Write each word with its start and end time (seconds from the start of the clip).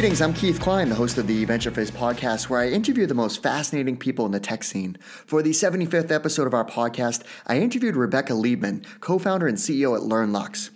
Greetings, 0.00 0.22
I'm 0.22 0.32
Keith 0.32 0.58
Cline, 0.58 0.88
the 0.88 0.94
host 0.94 1.18
of 1.18 1.26
the 1.26 1.44
VentureFizz 1.44 1.90
podcast, 1.90 2.48
where 2.48 2.60
I 2.60 2.70
interview 2.70 3.04
the 3.04 3.12
most 3.12 3.42
fascinating 3.42 3.98
people 3.98 4.24
in 4.24 4.32
the 4.32 4.40
tech 4.40 4.64
scene. 4.64 4.96
For 5.26 5.42
the 5.42 5.50
75th 5.50 6.10
episode 6.10 6.46
of 6.46 6.54
our 6.54 6.64
podcast, 6.64 7.22
I 7.46 7.58
interviewed 7.58 7.96
Rebecca 7.96 8.32
Liebman, 8.32 8.82
co 9.00 9.18
founder 9.18 9.46
and 9.46 9.58
CEO 9.58 9.94
at 9.94 10.00
LearnLux. 10.00 10.70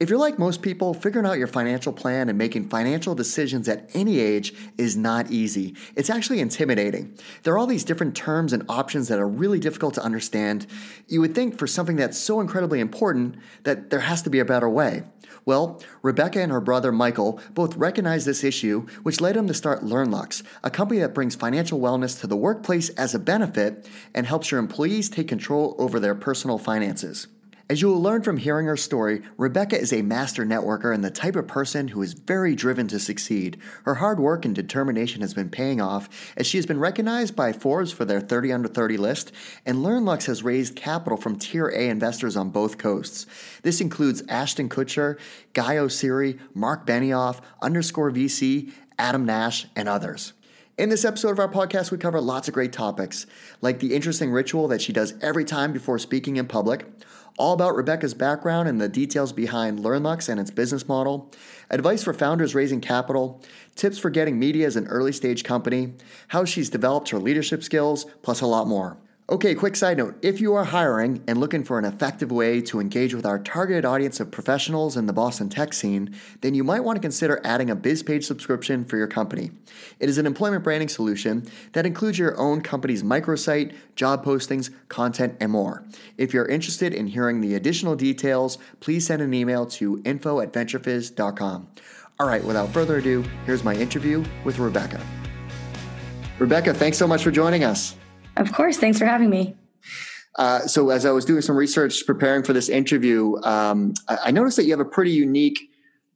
If 0.00 0.10
you're 0.10 0.18
like 0.18 0.40
most 0.40 0.60
people, 0.60 0.92
figuring 0.92 1.24
out 1.24 1.38
your 1.38 1.46
financial 1.46 1.92
plan 1.92 2.28
and 2.28 2.36
making 2.36 2.68
financial 2.68 3.14
decisions 3.14 3.68
at 3.68 3.88
any 3.94 4.18
age 4.18 4.52
is 4.76 4.96
not 4.96 5.30
easy. 5.30 5.76
It's 5.94 6.10
actually 6.10 6.40
intimidating. 6.40 7.16
There 7.44 7.54
are 7.54 7.58
all 7.58 7.68
these 7.68 7.84
different 7.84 8.16
terms 8.16 8.52
and 8.52 8.64
options 8.68 9.06
that 9.06 9.20
are 9.20 9.28
really 9.28 9.60
difficult 9.60 9.94
to 9.94 10.02
understand. 10.02 10.66
You 11.06 11.20
would 11.20 11.32
think 11.32 11.60
for 11.60 11.68
something 11.68 11.94
that's 11.94 12.18
so 12.18 12.40
incredibly 12.40 12.80
important 12.80 13.36
that 13.62 13.90
there 13.90 14.00
has 14.00 14.22
to 14.22 14.30
be 14.30 14.40
a 14.40 14.44
better 14.44 14.68
way. 14.68 15.04
Well, 15.46 15.82
Rebecca 16.02 16.40
and 16.40 16.50
her 16.50 16.60
brother 16.60 16.90
Michael 16.90 17.40
both 17.52 17.76
recognized 17.76 18.26
this 18.26 18.44
issue, 18.44 18.86
which 19.02 19.20
led 19.20 19.36
them 19.36 19.46
to 19.48 19.54
start 19.54 19.84
LearnLux, 19.84 20.42
a 20.62 20.70
company 20.70 21.00
that 21.00 21.14
brings 21.14 21.34
financial 21.34 21.80
wellness 21.80 22.18
to 22.20 22.26
the 22.26 22.36
workplace 22.36 22.88
as 22.90 23.14
a 23.14 23.18
benefit 23.18 23.86
and 24.14 24.26
helps 24.26 24.50
your 24.50 24.60
employees 24.60 25.10
take 25.10 25.28
control 25.28 25.76
over 25.78 26.00
their 26.00 26.14
personal 26.14 26.58
finances. 26.58 27.26
As 27.70 27.80
you 27.80 27.88
will 27.88 28.02
learn 28.02 28.20
from 28.20 28.36
hearing 28.36 28.66
her 28.66 28.76
story, 28.76 29.22
Rebecca 29.38 29.80
is 29.80 29.90
a 29.90 30.02
master 30.02 30.44
networker 30.44 30.94
and 30.94 31.02
the 31.02 31.10
type 31.10 31.34
of 31.34 31.46
person 31.46 31.88
who 31.88 32.02
is 32.02 32.12
very 32.12 32.54
driven 32.54 32.88
to 32.88 32.98
succeed. 32.98 33.56
Her 33.84 33.94
hard 33.94 34.20
work 34.20 34.44
and 34.44 34.54
determination 34.54 35.22
has 35.22 35.32
been 35.32 35.48
paying 35.48 35.80
off 35.80 36.34
as 36.36 36.46
she 36.46 36.58
has 36.58 36.66
been 36.66 36.78
recognized 36.78 37.34
by 37.34 37.54
Forbes 37.54 37.90
for 37.90 38.04
their 38.04 38.20
30 38.20 38.52
under 38.52 38.68
30 38.68 38.98
list, 38.98 39.32
and 39.64 39.78
LearnLux 39.78 40.26
has 40.26 40.42
raised 40.42 40.76
capital 40.76 41.16
from 41.16 41.38
Tier 41.38 41.68
A 41.68 41.88
investors 41.88 42.36
on 42.36 42.50
both 42.50 42.76
coasts. 42.76 43.24
This 43.62 43.80
includes 43.80 44.22
Ashton 44.28 44.68
Kutcher, 44.68 45.18
Guy 45.54 45.76
Oseary, 45.76 46.38
Marc 46.52 46.86
Benioff, 46.86 47.40
Underscore 47.62 48.10
VC, 48.10 48.72
Adam 48.98 49.24
Nash, 49.24 49.66
and 49.74 49.88
others. 49.88 50.34
In 50.76 50.90
this 50.90 51.04
episode 51.04 51.30
of 51.30 51.38
our 51.38 51.48
podcast, 51.48 51.90
we 51.90 51.98
cover 51.98 52.20
lots 52.20 52.48
of 52.48 52.52
great 52.52 52.72
topics, 52.72 53.26
like 53.62 53.78
the 53.78 53.94
interesting 53.94 54.32
ritual 54.32 54.68
that 54.68 54.82
she 54.82 54.92
does 54.92 55.14
every 55.22 55.44
time 55.44 55.72
before 55.72 55.98
speaking 55.98 56.36
in 56.36 56.46
public 56.46 56.84
all 57.38 57.52
about 57.52 57.74
Rebecca's 57.74 58.14
background 58.14 58.68
and 58.68 58.80
the 58.80 58.88
details 58.88 59.32
behind 59.32 59.80
LearnLux 59.80 60.28
and 60.28 60.38
its 60.38 60.50
business 60.50 60.86
model, 60.86 61.32
advice 61.70 62.04
for 62.04 62.12
founders 62.12 62.54
raising 62.54 62.80
capital, 62.80 63.42
tips 63.74 63.98
for 63.98 64.10
getting 64.10 64.38
media 64.38 64.66
as 64.66 64.76
an 64.76 64.86
early 64.86 65.12
stage 65.12 65.42
company, 65.42 65.94
how 66.28 66.44
she's 66.44 66.70
developed 66.70 67.10
her 67.10 67.18
leadership 67.18 67.62
skills, 67.62 68.06
plus 68.22 68.40
a 68.40 68.46
lot 68.46 68.66
more. 68.66 68.96
Okay, 69.26 69.54
quick 69.54 69.74
side 69.74 69.96
note. 69.96 70.18
If 70.20 70.38
you 70.38 70.52
are 70.52 70.64
hiring 70.64 71.24
and 71.26 71.38
looking 71.38 71.64
for 71.64 71.78
an 71.78 71.86
effective 71.86 72.30
way 72.30 72.60
to 72.60 72.78
engage 72.78 73.14
with 73.14 73.24
our 73.24 73.38
targeted 73.38 73.86
audience 73.86 74.20
of 74.20 74.30
professionals 74.30 74.98
in 74.98 75.06
the 75.06 75.14
Boston 75.14 75.48
tech 75.48 75.72
scene, 75.72 76.14
then 76.42 76.54
you 76.54 76.62
might 76.62 76.84
want 76.84 76.96
to 76.96 77.00
consider 77.00 77.40
adding 77.42 77.70
a 77.70 77.76
BizPage 77.76 78.24
subscription 78.24 78.84
for 78.84 78.98
your 78.98 79.06
company. 79.06 79.50
It 79.98 80.10
is 80.10 80.18
an 80.18 80.26
employment 80.26 80.62
branding 80.62 80.90
solution 80.90 81.46
that 81.72 81.86
includes 81.86 82.18
your 82.18 82.38
own 82.38 82.60
company's 82.60 83.02
microsite, 83.02 83.74
job 83.96 84.22
postings, 84.22 84.70
content, 84.88 85.38
and 85.40 85.50
more. 85.50 85.86
If 86.18 86.34
you're 86.34 86.46
interested 86.46 86.92
in 86.92 87.06
hearing 87.06 87.40
the 87.40 87.54
additional 87.54 87.96
details, 87.96 88.58
please 88.80 89.06
send 89.06 89.22
an 89.22 89.32
email 89.32 89.64
to 89.66 90.02
info 90.04 90.40
at 90.40 90.52
venturefizz.com. 90.52 91.68
All 92.20 92.26
right, 92.26 92.44
without 92.44 92.74
further 92.74 92.98
ado, 92.98 93.24
here's 93.46 93.64
my 93.64 93.74
interview 93.74 94.22
with 94.44 94.58
Rebecca. 94.58 95.00
Rebecca, 96.38 96.74
thanks 96.74 96.98
so 96.98 97.06
much 97.06 97.24
for 97.24 97.30
joining 97.30 97.64
us. 97.64 97.96
Of 98.36 98.52
course. 98.52 98.78
Thanks 98.78 98.98
for 98.98 99.06
having 99.06 99.30
me. 99.30 99.56
Uh, 100.36 100.60
so, 100.60 100.90
as 100.90 101.06
I 101.06 101.12
was 101.12 101.24
doing 101.24 101.42
some 101.42 101.56
research 101.56 102.04
preparing 102.06 102.42
for 102.42 102.52
this 102.52 102.68
interview, 102.68 103.36
um, 103.42 103.94
I, 104.08 104.32
noticed 104.32 104.56
that 104.56 104.64
you 104.64 104.72
have 104.72 104.80
a 104.80 104.84
pretty 104.84 105.12
unique 105.12 105.70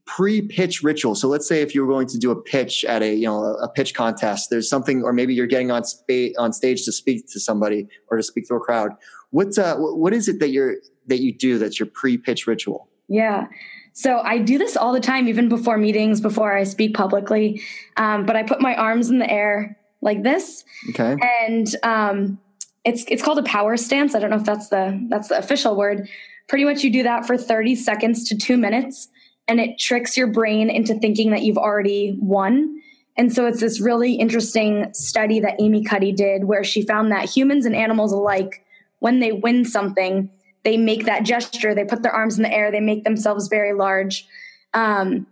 pre-pitch 0.06 0.82
ritual. 0.82 1.14
So, 1.14 1.28
let's 1.28 1.46
say 1.46 1.62
if 1.62 1.72
you 1.72 1.86
were 1.86 1.92
going 1.92 2.08
to 2.08 2.18
do 2.18 2.32
a 2.32 2.42
pitch 2.42 2.84
at 2.84 3.02
a 3.02 3.14
you 3.14 3.26
know 3.26 3.44
a 3.44 3.68
pitch 3.68 3.94
contest, 3.94 4.50
there's 4.50 4.68
something, 4.68 5.04
or 5.04 5.12
maybe 5.12 5.34
you're 5.34 5.46
getting 5.46 5.70
on 5.70 5.84
spa- 5.84 6.34
on 6.36 6.52
stage 6.52 6.84
to 6.86 6.92
speak 6.92 7.28
to 7.28 7.38
somebody 7.38 7.86
or 8.10 8.16
to 8.16 8.22
speak 8.24 8.48
to 8.48 8.54
a 8.54 8.60
crowd. 8.60 8.92
What's 9.30 9.56
uh, 9.56 9.76
what 9.76 10.12
is 10.12 10.26
it 10.26 10.40
that 10.40 10.48
you're 10.48 10.76
that 11.06 11.20
you 11.20 11.32
do 11.32 11.58
that's 11.58 11.78
your 11.78 11.86
pre-pitch 11.86 12.48
ritual? 12.48 12.88
Yeah. 13.08 13.46
So 13.92 14.18
I 14.18 14.38
do 14.38 14.58
this 14.58 14.76
all 14.76 14.92
the 14.92 15.00
time, 15.00 15.28
even 15.28 15.48
before 15.48 15.78
meetings, 15.78 16.20
before 16.20 16.56
I 16.56 16.64
speak 16.64 16.94
publicly. 16.94 17.62
Um, 17.96 18.26
but 18.26 18.36
I 18.36 18.42
put 18.42 18.60
my 18.60 18.74
arms 18.76 19.10
in 19.10 19.18
the 19.18 19.30
air 19.30 19.77
like 20.00 20.22
this. 20.22 20.64
Okay. 20.90 21.16
And 21.46 21.66
um, 21.82 22.38
it's 22.84 23.04
it's 23.08 23.22
called 23.22 23.38
a 23.38 23.42
power 23.42 23.76
stance. 23.76 24.14
I 24.14 24.20
don't 24.20 24.30
know 24.30 24.36
if 24.36 24.44
that's 24.44 24.68
the 24.68 24.98
that's 25.08 25.28
the 25.28 25.38
official 25.38 25.76
word. 25.76 26.08
Pretty 26.48 26.64
much, 26.64 26.82
you 26.82 26.90
do 26.90 27.02
that 27.02 27.26
for 27.26 27.36
30 27.36 27.74
seconds 27.74 28.26
to 28.28 28.36
two 28.36 28.56
minutes, 28.56 29.08
and 29.46 29.60
it 29.60 29.78
tricks 29.78 30.16
your 30.16 30.28
brain 30.28 30.70
into 30.70 30.94
thinking 30.94 31.30
that 31.30 31.42
you've 31.42 31.58
already 31.58 32.16
won. 32.20 32.80
And 33.18 33.32
so 33.32 33.46
it's 33.46 33.60
this 33.60 33.80
really 33.80 34.14
interesting 34.14 34.94
study 34.94 35.40
that 35.40 35.60
Amy 35.60 35.84
Cuddy 35.84 36.12
did, 36.12 36.44
where 36.44 36.64
she 36.64 36.82
found 36.82 37.10
that 37.12 37.28
humans 37.28 37.66
and 37.66 37.74
animals 37.74 38.12
alike, 38.12 38.64
when 39.00 39.18
they 39.18 39.32
win 39.32 39.64
something, 39.64 40.30
they 40.64 40.76
make 40.76 41.04
that 41.04 41.24
gesture. 41.24 41.74
They 41.74 41.84
put 41.84 42.02
their 42.02 42.12
arms 42.12 42.36
in 42.36 42.44
the 42.44 42.52
air. 42.52 42.70
They 42.70 42.80
make 42.80 43.04
themselves 43.04 43.48
very 43.48 43.74
large. 43.74 44.26
Um, 44.72 45.26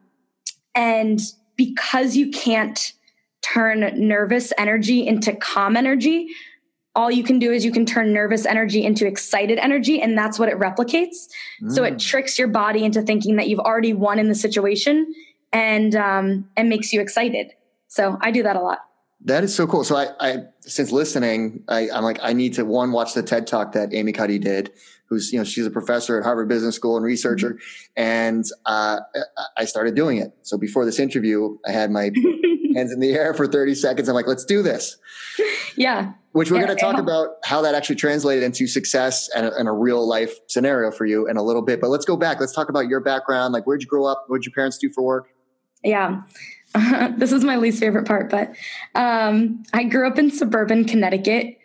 and 0.75 1.21
because 1.57 2.17
you 2.17 2.31
can't 2.31 2.93
turn 3.57 3.81
nervous 3.97 4.53
energy 4.59 5.07
into 5.07 5.35
calm 5.35 5.77
energy, 5.77 6.29
all 6.95 7.11
you 7.11 7.23
can 7.23 7.39
do 7.39 7.53
is 7.53 7.65
you 7.65 7.73
can 7.73 7.87
turn 7.87 8.13
nervous 8.13 8.45
energy 8.45 8.85
into 8.85 9.07
excited 9.07 9.59
energy 9.59 10.01
and 10.01 10.17
that's 10.17 10.39
what 10.39 10.49
it 10.49 10.59
replicates 10.59 11.29
mm. 11.63 11.71
so 11.71 11.85
it 11.85 11.95
mm. 11.95 11.99
tricks 11.99 12.39
your 12.39 12.49
body 12.49 12.85
into 12.85 13.03
thinking 13.03 13.37
that 13.37 13.49
you've 13.49 13.61
already 13.61 13.93
won 13.93 14.19
in 14.19 14.29
the 14.29 14.35
situation 14.35 15.15
and 15.53 15.95
um, 15.95 16.49
and 16.57 16.69
makes 16.69 16.93
you 16.93 17.01
excited 17.01 17.53
so 17.87 18.17
i 18.23 18.31
do 18.31 18.43
that 18.43 18.57
a 18.57 18.61
lot 18.61 18.79
that 19.21 19.45
is 19.45 19.55
so 19.55 19.67
cool 19.67 19.85
so 19.85 19.95
i, 19.95 20.09
I 20.21 20.39
since 20.61 20.91
listening 20.91 21.63
I, 21.69 21.91
i'm 21.91 22.03
like 22.03 22.19
i 22.23 22.33
need 22.33 22.55
to 22.55 22.65
one 22.65 22.93
watch 22.93 23.13
the 23.13 23.23
ted 23.23 23.47
talk 23.47 23.73
that 23.73 23.93
amy 23.93 24.13
cuddy 24.13 24.39
did 24.39 24.73
who's 25.09 25.33
you 25.33 25.39
know 25.39 25.45
she's 25.45 25.67
a 25.67 25.71
professor 25.71 26.19
at 26.19 26.25
harvard 26.25 26.49
business 26.49 26.75
school 26.75 26.97
and 26.97 27.05
researcher 27.05 27.51
mm-hmm. 27.51 28.03
and 28.03 28.45
uh, 28.65 29.01
i 29.57 29.67
started 29.67 29.95
doing 29.95 30.17
it 30.17 30.33
so 30.43 30.57
before 30.57 30.87
this 30.87 30.99
interview 30.99 31.57
i 31.67 31.73
had 31.73 31.91
my 31.91 32.11
hands 32.77 32.93
in 32.93 33.01
the 33.01 33.13
air 33.13 33.35
for 33.35 33.47
30 33.47 33.75
seconds. 33.75 34.09
I'm 34.09 34.15
like, 34.15 34.27
let's 34.27 34.45
do 34.45 34.63
this. 34.63 34.97
Yeah. 35.77 36.13
Which 36.33 36.51
we're 36.51 36.65
going 36.65 36.75
to 36.75 36.83
talk 36.83 36.99
about 36.99 37.37
how 37.45 37.61
that 37.61 37.75
actually 37.75 37.97
translated 37.97 38.43
into 38.43 38.67
success 38.67 39.29
and 39.37 39.45
a, 39.45 39.55
and 39.57 39.69
a, 39.69 39.73
real 39.73 40.09
life 40.09 40.35
scenario 40.47 40.91
for 40.91 41.05
you 41.05 41.29
in 41.29 41.37
a 41.37 41.43
little 41.43 41.61
bit. 41.61 41.83
But 41.83 41.89
let's 41.89 42.07
go 42.07 42.17
back. 42.17 42.41
Let's 42.41 42.55
talk 42.55 42.71
about 42.71 42.89
your 42.89 43.01
background. 43.01 43.53
Like, 43.53 43.67
where'd 43.67 43.83
you 43.83 43.87
grow 43.87 44.07
up? 44.07 44.25
What'd 44.29 44.47
your 44.47 44.55
parents 44.55 44.79
do 44.79 44.91
for 44.91 45.03
work? 45.03 45.29
Yeah. 45.85 46.23
this 47.17 47.33
is 47.33 47.45
my 47.45 47.57
least 47.57 47.79
favorite 47.79 48.07
part, 48.07 48.31
but 48.31 48.55
um, 48.95 49.63
I 49.73 49.85
grew 49.85 50.07
up 50.07 50.19
in 50.19 50.31
suburban 50.31 50.85
Connecticut, 50.85 51.59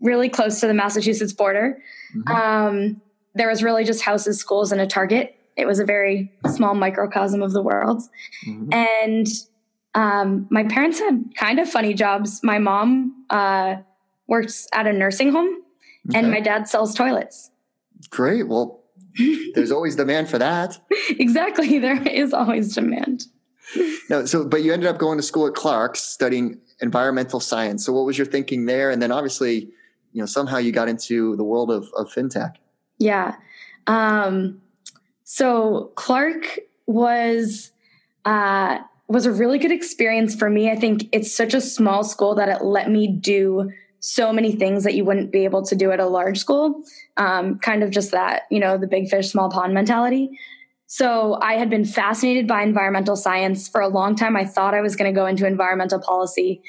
really 0.00 0.28
close 0.28 0.60
to 0.60 0.66
the 0.66 0.74
Massachusetts 0.74 1.32
border. 1.32 1.82
Mm-hmm. 2.16 2.32
Um, 2.32 3.00
there 3.34 3.48
was 3.48 3.62
really 3.62 3.84
just 3.84 4.02
houses, 4.02 4.38
schools, 4.38 4.72
and 4.72 4.80
a 4.80 4.86
Target. 4.86 5.36
It 5.56 5.66
was 5.66 5.78
a 5.78 5.84
very 5.84 6.32
small 6.50 6.74
microcosm 6.74 7.42
of 7.42 7.52
the 7.52 7.62
world. 7.62 8.02
Mm-hmm. 8.46 8.72
And 8.72 9.26
um, 9.96 10.46
my 10.50 10.62
parents 10.62 11.00
had 11.00 11.24
kind 11.36 11.58
of 11.58 11.68
funny 11.68 11.94
jobs. 11.94 12.42
My 12.42 12.58
mom 12.58 13.24
uh, 13.30 13.76
works 14.28 14.68
at 14.72 14.86
a 14.86 14.92
nursing 14.92 15.32
home, 15.32 15.62
okay. 16.10 16.18
and 16.18 16.30
my 16.30 16.40
dad 16.40 16.68
sells 16.68 16.94
toilets. 16.94 17.50
Great. 18.10 18.46
Well, 18.46 18.84
there's 19.54 19.72
always 19.72 19.96
demand 19.96 20.28
for 20.28 20.38
that. 20.38 20.78
exactly. 21.08 21.78
There 21.86 22.00
is 22.06 22.34
always 22.34 22.74
demand. 22.74 23.24
no, 24.10 24.26
so 24.26 24.44
but 24.44 24.62
you 24.62 24.72
ended 24.72 24.88
up 24.88 24.98
going 24.98 25.16
to 25.16 25.22
school 25.22 25.46
at 25.46 25.54
Clark's 25.54 26.00
studying 26.00 26.60
environmental 26.80 27.40
science. 27.40 27.84
So 27.84 27.92
what 27.94 28.04
was 28.04 28.18
your 28.18 28.26
thinking 28.26 28.66
there? 28.66 28.90
And 28.90 29.00
then 29.00 29.10
obviously, 29.10 29.70
you 30.12 30.20
know, 30.22 30.26
somehow 30.26 30.58
you 30.58 30.72
got 30.72 30.88
into 30.88 31.36
the 31.36 31.42
world 31.42 31.70
of, 31.70 31.88
of 31.96 32.12
fintech. 32.12 32.56
Yeah. 32.98 33.36
Um, 33.86 34.60
so 35.24 35.92
Clark 35.94 36.60
was 36.86 37.72
uh, 38.26 38.78
was 39.08 39.26
a 39.26 39.32
really 39.32 39.58
good 39.58 39.72
experience 39.72 40.34
for 40.34 40.50
me. 40.50 40.70
I 40.70 40.76
think 40.76 41.08
it's 41.12 41.34
such 41.34 41.54
a 41.54 41.60
small 41.60 42.02
school 42.04 42.34
that 42.34 42.48
it 42.48 42.64
let 42.64 42.90
me 42.90 43.06
do 43.06 43.70
so 44.00 44.32
many 44.32 44.52
things 44.52 44.84
that 44.84 44.94
you 44.94 45.04
wouldn't 45.04 45.32
be 45.32 45.44
able 45.44 45.64
to 45.64 45.74
do 45.74 45.90
at 45.90 46.00
a 46.00 46.06
large 46.06 46.38
school. 46.38 46.82
Um, 47.16 47.58
kind 47.58 47.82
of 47.82 47.90
just 47.90 48.10
that, 48.12 48.42
you 48.50 48.60
know, 48.60 48.76
the 48.76 48.86
big 48.86 49.08
fish, 49.08 49.30
small 49.30 49.50
pond 49.50 49.74
mentality. 49.74 50.30
So 50.86 51.38
I 51.42 51.54
had 51.54 51.68
been 51.68 51.84
fascinated 51.84 52.46
by 52.46 52.62
environmental 52.62 53.16
science 53.16 53.68
for 53.68 53.80
a 53.80 53.88
long 53.88 54.14
time. 54.14 54.36
I 54.36 54.44
thought 54.44 54.74
I 54.74 54.80
was 54.80 54.94
going 54.94 55.12
to 55.12 55.18
go 55.18 55.26
into 55.26 55.46
environmental 55.46 56.00
policy. 56.00 56.62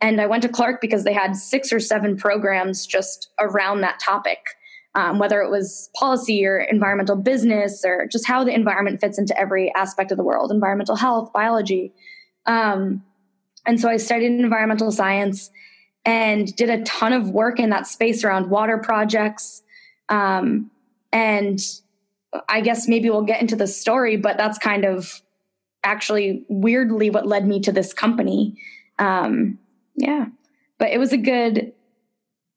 And 0.00 0.20
I 0.20 0.26
went 0.26 0.42
to 0.42 0.48
Clark 0.48 0.80
because 0.80 1.04
they 1.04 1.12
had 1.12 1.36
six 1.36 1.72
or 1.72 1.80
seven 1.80 2.16
programs 2.16 2.86
just 2.86 3.30
around 3.40 3.80
that 3.80 4.00
topic 4.00 4.38
um, 4.94 5.18
whether 5.18 5.40
it 5.40 5.50
was 5.50 5.90
policy 5.94 6.44
or 6.44 6.58
environmental 6.58 7.16
business 7.16 7.84
or 7.84 8.06
just 8.06 8.26
how 8.26 8.44
the 8.44 8.54
environment 8.54 9.00
fits 9.00 9.18
into 9.18 9.38
every 9.38 9.72
aspect 9.74 10.10
of 10.10 10.18
the 10.18 10.24
world 10.24 10.50
environmental 10.50 10.96
health, 10.96 11.32
biology. 11.32 11.92
Um, 12.46 13.02
and 13.66 13.80
so 13.80 13.88
I 13.88 13.96
studied 13.96 14.32
environmental 14.32 14.90
science 14.90 15.50
and 16.04 16.54
did 16.56 16.68
a 16.68 16.82
ton 16.82 17.12
of 17.12 17.30
work 17.30 17.60
in 17.60 17.70
that 17.70 17.86
space 17.86 18.24
around 18.24 18.50
water 18.50 18.78
projects. 18.78 19.62
Um, 20.08 20.70
and 21.12 21.60
I 22.48 22.60
guess 22.60 22.88
maybe 22.88 23.08
we'll 23.08 23.22
get 23.22 23.40
into 23.40 23.56
the 23.56 23.66
story, 23.66 24.16
but 24.16 24.36
that's 24.36 24.58
kind 24.58 24.84
of 24.84 25.22
actually 25.84 26.44
weirdly 26.48 27.10
what 27.10 27.26
led 27.26 27.46
me 27.46 27.60
to 27.60 27.72
this 27.72 27.92
company. 27.92 28.56
Um, 28.98 29.58
yeah, 29.94 30.26
but 30.78 30.90
it 30.90 30.98
was 30.98 31.12
a 31.12 31.18
good, 31.18 31.72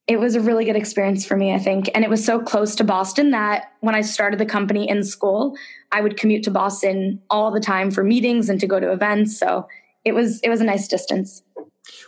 it 0.07 0.19
was 0.19 0.35
a 0.35 0.41
really 0.41 0.65
good 0.65 0.75
experience 0.75 1.25
for 1.25 1.35
me, 1.35 1.53
I 1.53 1.57
think. 1.57 1.89
And 1.95 2.03
it 2.03 2.09
was 2.09 2.23
so 2.23 2.39
close 2.39 2.75
to 2.75 2.83
Boston 2.83 3.31
that 3.31 3.71
when 3.79 3.95
I 3.95 4.01
started 4.01 4.39
the 4.39 4.45
company 4.45 4.87
in 4.87 5.03
school, 5.03 5.57
I 5.91 6.01
would 6.01 6.17
commute 6.17 6.43
to 6.43 6.51
Boston 6.51 7.21
all 7.29 7.51
the 7.51 7.59
time 7.59 7.89
for 7.89 8.03
meetings 8.03 8.47
and 8.47 8.59
to 8.59 8.67
go 8.67 8.79
to 8.79 8.91
events. 8.91 9.37
So 9.37 9.67
it 10.03 10.13
was, 10.13 10.39
it 10.41 10.49
was 10.49 10.61
a 10.61 10.63
nice 10.63 10.87
distance. 10.87 11.41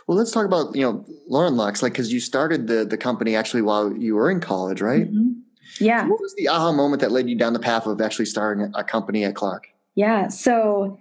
Well, 0.06 0.16
let's 0.16 0.30
talk 0.30 0.46
about, 0.46 0.76
you 0.76 0.82
know, 0.82 1.04
LearnLux, 1.30 1.82
like, 1.82 1.94
cause 1.94 2.10
you 2.12 2.20
started 2.20 2.68
the, 2.68 2.84
the 2.84 2.96
company 2.96 3.34
actually 3.34 3.62
while 3.62 3.92
you 3.92 4.14
were 4.14 4.30
in 4.30 4.40
college, 4.40 4.80
right? 4.80 5.12
Mm-hmm. 5.12 5.40
Yeah. 5.80 6.02
So 6.02 6.08
what 6.10 6.20
was 6.20 6.34
the 6.36 6.48
aha 6.48 6.72
moment 6.72 7.00
that 7.00 7.10
led 7.10 7.28
you 7.28 7.36
down 7.36 7.52
the 7.52 7.58
path 7.58 7.86
of 7.86 8.00
actually 8.00 8.26
starting 8.26 8.72
a 8.74 8.84
company 8.84 9.24
at 9.24 9.34
Clark? 9.34 9.68
Yeah. 9.94 10.28
So 10.28 10.98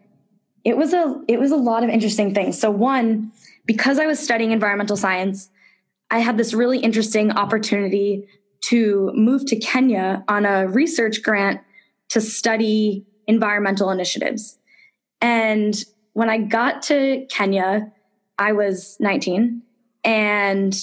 it 0.64 0.78
was 0.78 0.94
a 0.94 1.22
it 1.28 1.40
was 1.40 1.52
a 1.52 1.56
lot 1.56 1.84
of 1.84 1.90
interesting 1.90 2.34
things. 2.34 2.60
So 2.60 2.70
one, 2.70 3.32
because 3.66 4.00
I 4.00 4.06
was 4.06 4.20
studying 4.20 4.52
environmental 4.52 4.98
science, 4.98 5.50
I 6.10 6.20
had 6.20 6.38
this 6.38 6.54
really 6.54 6.80
interesting 6.80 7.32
opportunity 7.32 8.28
to 8.62 9.12
move 9.14 9.46
to 9.48 9.60
Kenya 9.60 10.24
on 10.28 10.46
a 10.46 10.68
research 10.68 11.22
grant 11.22 11.62
to 12.10 12.22
study 12.22 13.06
environmental 13.28 13.92
initiatives. 13.92 14.58
And 15.22 15.76
when 16.14 16.30
I 16.30 16.40
got 16.40 16.82
to 16.84 17.26
Kenya, 17.30 17.92
I 18.40 18.54
was 18.54 18.98
19 19.00 19.62
and 20.04 20.76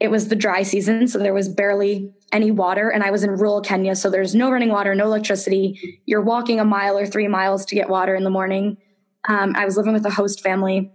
it 0.00 0.10
was 0.10 0.28
the 0.28 0.36
dry 0.36 0.62
season. 0.62 1.08
So 1.08 1.18
there 1.18 1.34
was 1.34 1.48
barely 1.48 2.12
any 2.32 2.50
water. 2.50 2.90
And 2.90 3.02
I 3.02 3.10
was 3.10 3.24
in 3.24 3.30
rural 3.30 3.60
Kenya. 3.60 3.96
So 3.96 4.10
there's 4.10 4.34
no 4.34 4.50
running 4.50 4.68
water, 4.68 4.94
no 4.94 5.06
electricity. 5.06 6.00
You're 6.06 6.22
walking 6.22 6.60
a 6.60 6.64
mile 6.64 6.98
or 6.98 7.06
three 7.06 7.28
miles 7.28 7.64
to 7.66 7.74
get 7.74 7.88
water 7.88 8.14
in 8.14 8.24
the 8.24 8.30
morning. 8.30 8.76
Um, 9.28 9.54
I 9.56 9.64
was 9.64 9.76
living 9.76 9.94
with 9.94 10.04
a 10.06 10.10
host 10.10 10.42
family. 10.42 10.92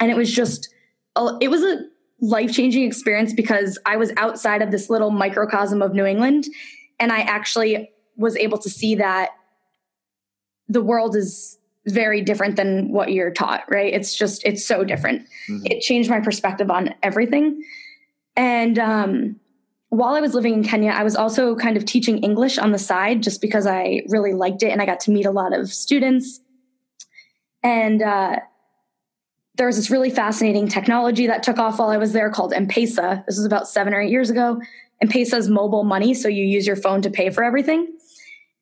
And 0.00 0.10
it 0.10 0.16
was 0.16 0.32
just, 0.32 0.74
it 1.40 1.48
was 1.48 1.62
a 1.62 1.84
life 2.20 2.52
changing 2.52 2.84
experience 2.84 3.32
because 3.32 3.78
I 3.84 3.96
was 3.96 4.12
outside 4.16 4.62
of 4.62 4.70
this 4.70 4.88
little 4.88 5.10
microcosm 5.10 5.82
of 5.82 5.92
New 5.92 6.04
England. 6.04 6.46
And 6.98 7.12
I 7.12 7.20
actually 7.20 7.90
was 8.16 8.36
able 8.36 8.58
to 8.58 8.70
see 8.70 8.94
that 8.96 9.30
the 10.68 10.82
world 10.82 11.14
is 11.14 11.58
very 11.86 12.20
different 12.20 12.56
than 12.56 12.90
what 12.90 13.12
you're 13.12 13.30
taught, 13.30 13.64
right? 13.70 13.92
It's 13.92 14.14
just, 14.14 14.44
it's 14.44 14.66
so 14.66 14.82
different. 14.82 15.22
Mm-hmm. 15.48 15.66
It 15.66 15.80
changed 15.80 16.10
my 16.10 16.20
perspective 16.20 16.70
on 16.70 16.94
everything. 17.02 17.62
And 18.34 18.78
um, 18.78 19.36
while 19.90 20.14
I 20.14 20.20
was 20.20 20.34
living 20.34 20.54
in 20.54 20.64
Kenya, 20.64 20.90
I 20.90 21.04
was 21.04 21.14
also 21.14 21.54
kind 21.54 21.76
of 21.76 21.84
teaching 21.84 22.18
English 22.18 22.58
on 22.58 22.72
the 22.72 22.78
side 22.78 23.22
just 23.22 23.40
because 23.40 23.66
I 23.66 24.02
really 24.08 24.32
liked 24.32 24.62
it 24.62 24.70
and 24.70 24.82
I 24.82 24.86
got 24.86 25.00
to 25.00 25.10
meet 25.10 25.26
a 25.26 25.30
lot 25.30 25.56
of 25.56 25.72
students. 25.72 26.40
And 27.62 28.02
uh, 28.02 28.40
there 29.56 29.66
was 29.66 29.76
this 29.76 29.90
really 29.90 30.10
fascinating 30.10 30.68
technology 30.68 31.26
that 31.26 31.42
took 31.42 31.58
off 31.58 31.78
while 31.78 31.88
I 31.88 31.96
was 31.96 32.12
there 32.12 32.30
called 32.30 32.52
M-Pesa. 32.52 33.24
This 33.26 33.36
was 33.36 33.46
about 33.46 33.68
seven 33.68 33.94
or 33.94 34.00
eight 34.00 34.10
years 34.10 34.30
ago. 34.30 34.60
M-Pesa 35.00 35.34
is 35.34 35.48
mobile 35.48 35.84
money, 35.84 36.14
so 36.14 36.28
you 36.28 36.44
use 36.44 36.66
your 36.66 36.76
phone 36.76 37.02
to 37.02 37.10
pay 37.10 37.30
for 37.30 37.42
everything. 37.42 37.96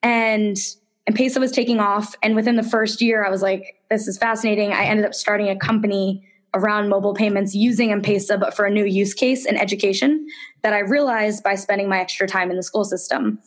And 0.03 0.57
M-Pesa 1.07 1.39
was 1.39 1.53
taking 1.53 1.81
off. 1.81 2.15
And 2.23 2.37
within 2.37 2.57
the 2.57 2.63
first 2.63 3.01
year, 3.03 3.25
I 3.25 3.31
was 3.31 3.43
like, 3.43 3.81
this 3.91 4.07
is 4.07 4.19
fascinating. 4.19 4.73
I 4.73 4.85
ended 4.85 5.05
up 5.05 5.15
starting 5.15 5.49
a 5.49 5.57
company 5.57 6.25
around 6.55 6.89
mobile 6.89 7.15
payments 7.15 7.55
using 7.55 7.91
M-Pesa, 7.91 8.39
but 8.39 8.55
for 8.55 8.65
a 8.65 8.71
new 8.71 8.85
use 8.85 9.15
case 9.15 9.45
in 9.45 9.57
education 9.57 10.27
that 10.63 10.73
I 10.73 10.81
realized 10.81 11.43
by 11.43 11.57
spending 11.57 11.89
my 11.89 11.99
extra 11.99 12.29
time 12.29 12.51
in 12.51 12.57
the 12.57 12.63
school 12.63 12.85
system. 12.85 13.41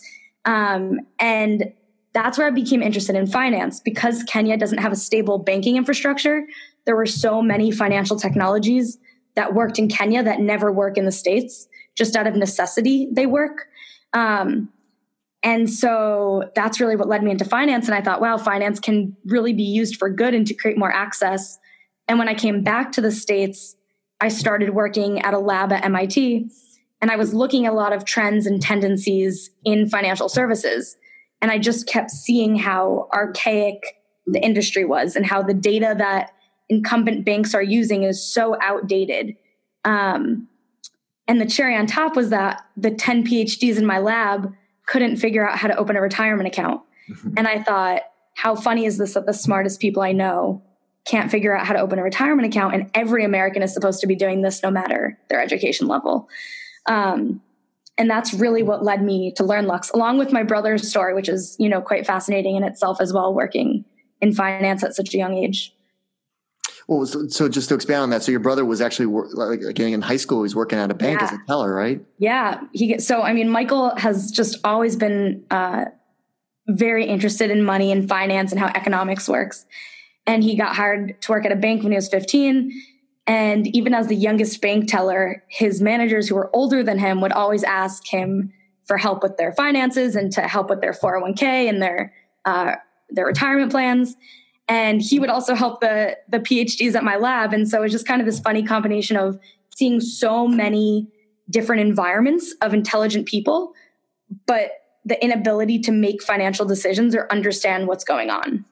Um, 0.44 1.00
and 1.20 1.72
that's 2.14 2.38
where 2.38 2.48
I 2.48 2.52
became 2.52 2.82
interested 2.82 3.16
in 3.16 3.28
finance 3.28 3.80
because 3.80 4.24
Kenya 4.24 4.58
doesn't 4.58 4.80
have 4.80 4.92
a 4.92 4.96
stable 4.96 5.38
banking 5.38 5.78
infrastructure. 5.78 6.46
There 6.88 6.96
were 6.96 7.06
so 7.06 7.44
many 7.44 7.70
financial 7.70 8.18
technologies 8.18 8.98
that 9.36 9.54
worked 9.54 9.78
in 9.78 9.88
Kenya 9.88 10.24
that 10.24 10.40
never 10.40 10.72
work 10.72 10.98
in 10.98 11.06
the 11.06 11.12
States. 11.12 11.68
Just 11.96 12.16
out 12.16 12.26
of 12.26 12.36
necessity, 12.36 13.08
they 13.12 13.28
work. 13.28 13.68
Um, 14.14 14.70
and 15.44 15.70
so 15.70 16.50
that's 16.56 16.80
really 16.80 16.96
what 16.96 17.08
led 17.08 17.22
me 17.22 17.30
into 17.30 17.46
finance. 17.46 17.86
And 17.86 17.94
I 17.94 18.02
thought, 18.02 18.22
wow, 18.22 18.38
finance 18.38 18.80
can 18.80 19.16
really 19.26 19.54
be 19.54 19.64
used 19.64 19.98
for 19.98 20.10
good 20.10 20.34
and 20.34 20.48
to 20.48 20.56
create 20.56 20.80
more 20.80 20.92
access 20.92 21.60
and 22.08 22.18
when 22.18 22.30
I 22.30 22.34
came 22.34 22.64
back 22.64 22.92
to 22.94 23.02
the 23.02 23.12
States, 23.12 23.76
I 24.22 24.30
started 24.30 24.72
working 24.72 25.22
at 25.22 25.34
a 25.34 25.40
lab 25.40 25.72
at 25.72 25.86
MIT 25.86 26.50
and 27.02 27.12
I 27.12 27.18
was 27.18 27.34
looking 27.34 27.66
at 27.66 27.74
a 27.74 27.76
lot 27.76 27.94
of 27.94 28.06
trends 28.06 28.46
and 28.46 28.62
tendencies 28.62 29.52
in 29.64 29.90
financial 29.90 30.30
services. 30.30 30.98
And 31.42 31.52
I 31.52 31.60
just 31.60 31.88
kept 31.88 32.10
seeing 32.10 32.56
how 32.56 33.10
archaic 33.14 34.02
the 34.26 34.44
industry 34.44 34.86
was 34.86 35.16
and 35.16 35.26
how 35.26 35.44
the 35.44 35.54
data 35.54 35.94
that 35.98 36.32
incumbent 36.70 37.26
banks 37.26 37.54
are 37.54 37.64
using 37.64 38.04
is 38.04 38.26
so 38.26 38.58
outdated. 38.62 39.36
Um, 39.86 40.48
and 41.28 41.42
the 41.42 41.46
cherry 41.46 41.76
on 41.76 41.88
top 41.88 42.16
was 42.16 42.30
that 42.30 42.66
the 42.76 42.92
10 42.92 43.26
PhDs 43.26 43.78
in 43.78 43.86
my 43.86 44.00
lab 44.00 44.54
couldn't 44.86 45.18
figure 45.18 45.48
out 45.48 45.58
how 45.58 45.68
to 45.68 45.76
open 45.76 45.96
a 45.96 46.02
retirement 46.02 46.48
account. 46.48 46.82
and 47.38 47.48
I 47.48 47.62
thought, 47.62 48.02
how 48.36 48.56
funny 48.56 48.86
is 48.86 48.98
this 48.98 49.16
that 49.16 49.26
the 49.26 49.34
smartest 49.34 49.80
people 49.80 50.04
I 50.04 50.12
know 50.12 50.62
can't 51.06 51.32
figure 51.32 51.58
out 51.58 51.66
how 51.66 51.74
to 51.74 51.80
open 51.80 52.00
a 52.00 52.04
retirement 52.04 52.46
account 52.48 52.76
and 52.76 52.92
every 52.94 53.24
american 53.24 53.64
is 53.64 53.74
supposed 53.74 54.02
to 54.02 54.08
be 54.08 54.16
doing 54.16 54.42
this 54.42 54.62
no 54.62 54.70
matter 54.70 55.18
their 55.30 55.42
education 55.42 55.88
level 55.88 56.30
um, 56.88 57.42
and 57.98 58.10
that's 58.10 58.34
really 58.34 58.62
what 58.64 58.86
led 58.86 59.04
me 59.04 59.34
to 59.34 59.44
LearnLux, 59.44 59.92
along 59.94 60.20
with 60.20 60.32
my 60.32 60.44
brother's 60.44 60.88
story 60.88 61.14
which 61.14 61.30
is 61.30 61.56
you 61.60 61.70
know 61.70 61.82
quite 61.82 62.06
fascinating 62.06 62.56
in 62.56 62.64
itself 62.64 63.00
as 63.00 63.14
well 63.14 63.34
working 63.34 63.86
in 64.22 64.34
finance 64.34 64.84
at 64.84 64.96
such 64.96 65.14
a 65.14 65.18
young 65.18 65.36
age 65.36 65.74
well 66.88 67.06
so, 67.06 67.28
so 67.28 67.50
just 67.50 67.70
to 67.70 67.76
expand 67.76 68.02
on 68.02 68.10
that 68.10 68.24
so 68.24 68.32
your 68.32 68.40
brother 68.40 68.66
was 68.66 68.82
actually 68.82 69.06
work, 69.06 69.30
like 69.34 69.60
getting 69.76 69.94
in 69.94 70.02
high 70.02 70.18
school 70.18 70.44
he's 70.44 70.56
working 70.56 70.80
at 70.80 70.90
a 70.90 70.94
bank 70.94 71.20
yeah. 71.20 71.28
as 71.28 71.34
a 71.34 71.40
teller 71.48 71.74
right? 71.74 72.02
Yeah 72.18 72.62
he 72.74 73.00
so 73.00 73.22
i 73.22 73.34
mean 73.34 73.50
michael 73.50 73.96
has 73.96 74.32
just 74.32 74.58
always 74.64 74.96
been 74.96 75.46
uh, 75.52 75.86
very 76.68 77.06
interested 77.06 77.50
in 77.50 77.64
money 77.64 77.92
and 77.92 78.08
finance 78.08 78.52
and 78.52 78.60
how 78.60 78.68
economics 78.68 79.28
works. 79.28 79.66
And 80.26 80.44
he 80.44 80.58
got 80.58 80.76
hired 80.76 81.22
to 81.22 81.32
work 81.32 81.46
at 81.46 81.52
a 81.52 81.56
bank 81.56 81.84
when 81.84 81.92
he 81.92 81.96
was 81.96 82.10
15 82.10 82.72
and 83.26 83.68
even 83.76 83.94
as 83.94 84.08
the 84.08 84.16
youngest 84.16 84.62
bank 84.62 84.90
teller 84.90 85.44
his 85.50 85.82
managers 85.82 86.28
who 86.28 86.36
were 86.36 86.50
older 86.54 86.84
than 86.84 87.00
him 87.00 87.22
would 87.22 87.32
always 87.32 87.64
ask 87.64 88.08
him 88.08 88.52
for 88.86 88.98
help 88.98 89.22
with 89.24 89.38
their 89.38 89.52
finances 89.54 90.16
and 90.16 90.32
to 90.32 90.42
help 90.42 90.70
with 90.70 90.82
their 90.82 90.94
401k 90.94 91.42
and 91.70 91.82
their 91.82 92.14
uh, 92.46 92.76
their 93.10 93.26
retirement 93.26 93.72
plans 93.72 94.16
and 94.68 95.02
he 95.02 95.20
would 95.20 95.30
also 95.30 95.56
help 95.56 95.82
the 95.82 96.18
the 96.30 96.40
phds 96.40 96.96
at 96.96 97.04
my 97.04 97.16
lab 97.16 97.54
and 97.54 97.70
so 97.70 97.80
it 97.80 97.82
was 97.82 97.92
just 97.92 98.08
kind 98.08 98.22
of 98.22 98.26
this 98.26 98.40
funny 98.40 98.64
combination 98.64 99.18
of 99.18 99.40
seeing 99.76 100.00
so 100.00 100.48
many 100.48 101.08
different 101.50 101.82
environments 101.82 102.54
of 102.62 102.74
intelligent 102.74 103.26
people 103.26 103.74
but 104.46 104.72
the 105.06 105.22
inability 105.24 105.80
to 105.80 105.92
make 105.92 106.22
financial 106.22 106.66
decisions 106.66 107.16
or 107.16 107.28
understand 107.32 107.88
what's 107.88 108.04
going 108.04 108.30
on 108.30 108.66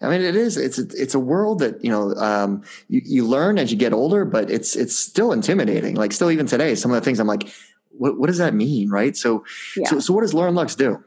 I 0.00 0.08
mean, 0.08 0.20
it 0.20 0.34
is. 0.34 0.56
It's 0.56 0.78
a, 0.80 0.86
it's 1.00 1.14
a 1.14 1.20
world 1.20 1.60
that 1.60 1.82
you 1.84 1.90
know 1.90 2.12
um, 2.16 2.64
you, 2.88 3.00
you 3.04 3.24
learn 3.24 3.56
as 3.56 3.70
you 3.70 3.78
get 3.78 3.92
older, 3.92 4.24
but 4.24 4.50
it's 4.50 4.74
it's 4.74 4.98
still 4.98 5.30
intimidating. 5.30 5.94
Like 5.94 6.12
still 6.12 6.30
even 6.30 6.44
today, 6.44 6.74
some 6.74 6.90
of 6.90 6.96
the 6.96 7.04
things 7.04 7.20
I'm 7.20 7.28
like, 7.28 7.48
what 7.90 8.18
what 8.18 8.26
does 8.26 8.38
that 8.38 8.52
mean, 8.52 8.90
right? 8.90 9.16
So 9.16 9.44
yeah. 9.76 9.88
so 9.88 10.00
so 10.00 10.12
what 10.12 10.22
does 10.22 10.32
LearnLux 10.32 10.76
do? 10.76 11.02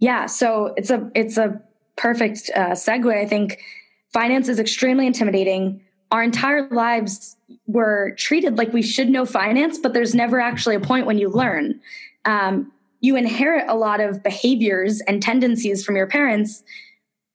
Yeah, 0.00 0.26
so 0.26 0.74
it's 0.76 0.90
a 0.90 1.10
it's 1.14 1.38
a 1.38 1.62
perfect 2.00 2.50
uh, 2.56 2.70
segue. 2.70 3.14
I 3.14 3.26
think 3.26 3.62
finance 4.12 4.48
is 4.48 4.58
extremely 4.58 5.06
intimidating. 5.06 5.82
Our 6.10 6.22
entire 6.22 6.66
lives 6.70 7.36
were 7.66 8.14
treated 8.16 8.56
like 8.56 8.72
we 8.72 8.82
should 8.82 9.10
know 9.10 9.26
finance, 9.26 9.78
but 9.78 9.92
there's 9.92 10.14
never 10.14 10.40
actually 10.40 10.76
a 10.76 10.80
point 10.80 11.06
when 11.06 11.18
you 11.18 11.28
learn. 11.28 11.80
Um, 12.24 12.72
you 13.00 13.16
inherit 13.16 13.66
a 13.68 13.76
lot 13.76 14.00
of 14.00 14.22
behaviors 14.22 15.02
and 15.02 15.22
tendencies 15.22 15.84
from 15.84 15.94
your 15.94 16.06
parents 16.06 16.62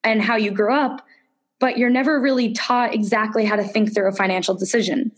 and 0.04 0.22
how 0.22 0.36
you 0.36 0.52
grew 0.52 0.74
up, 0.74 1.06
but 1.60 1.78
you're 1.78 1.90
never 1.90 2.20
really 2.20 2.52
taught 2.54 2.94
exactly 2.94 3.46
how 3.46 3.56
to 3.56 3.64
think 3.64 3.94
through 3.94 4.08
a 4.08 4.12
financial 4.12 4.56
decision. 4.56 5.12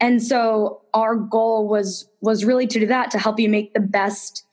And 0.00 0.22
so 0.22 0.82
our 0.92 1.16
goal 1.16 1.68
was 1.68 2.08
was 2.20 2.44
really 2.44 2.66
to 2.66 2.80
do 2.80 2.86
that 2.86 3.10
to 3.12 3.18
help 3.18 3.38
you 3.40 3.48
make 3.48 3.72
the 3.72 3.80
best 3.80 4.44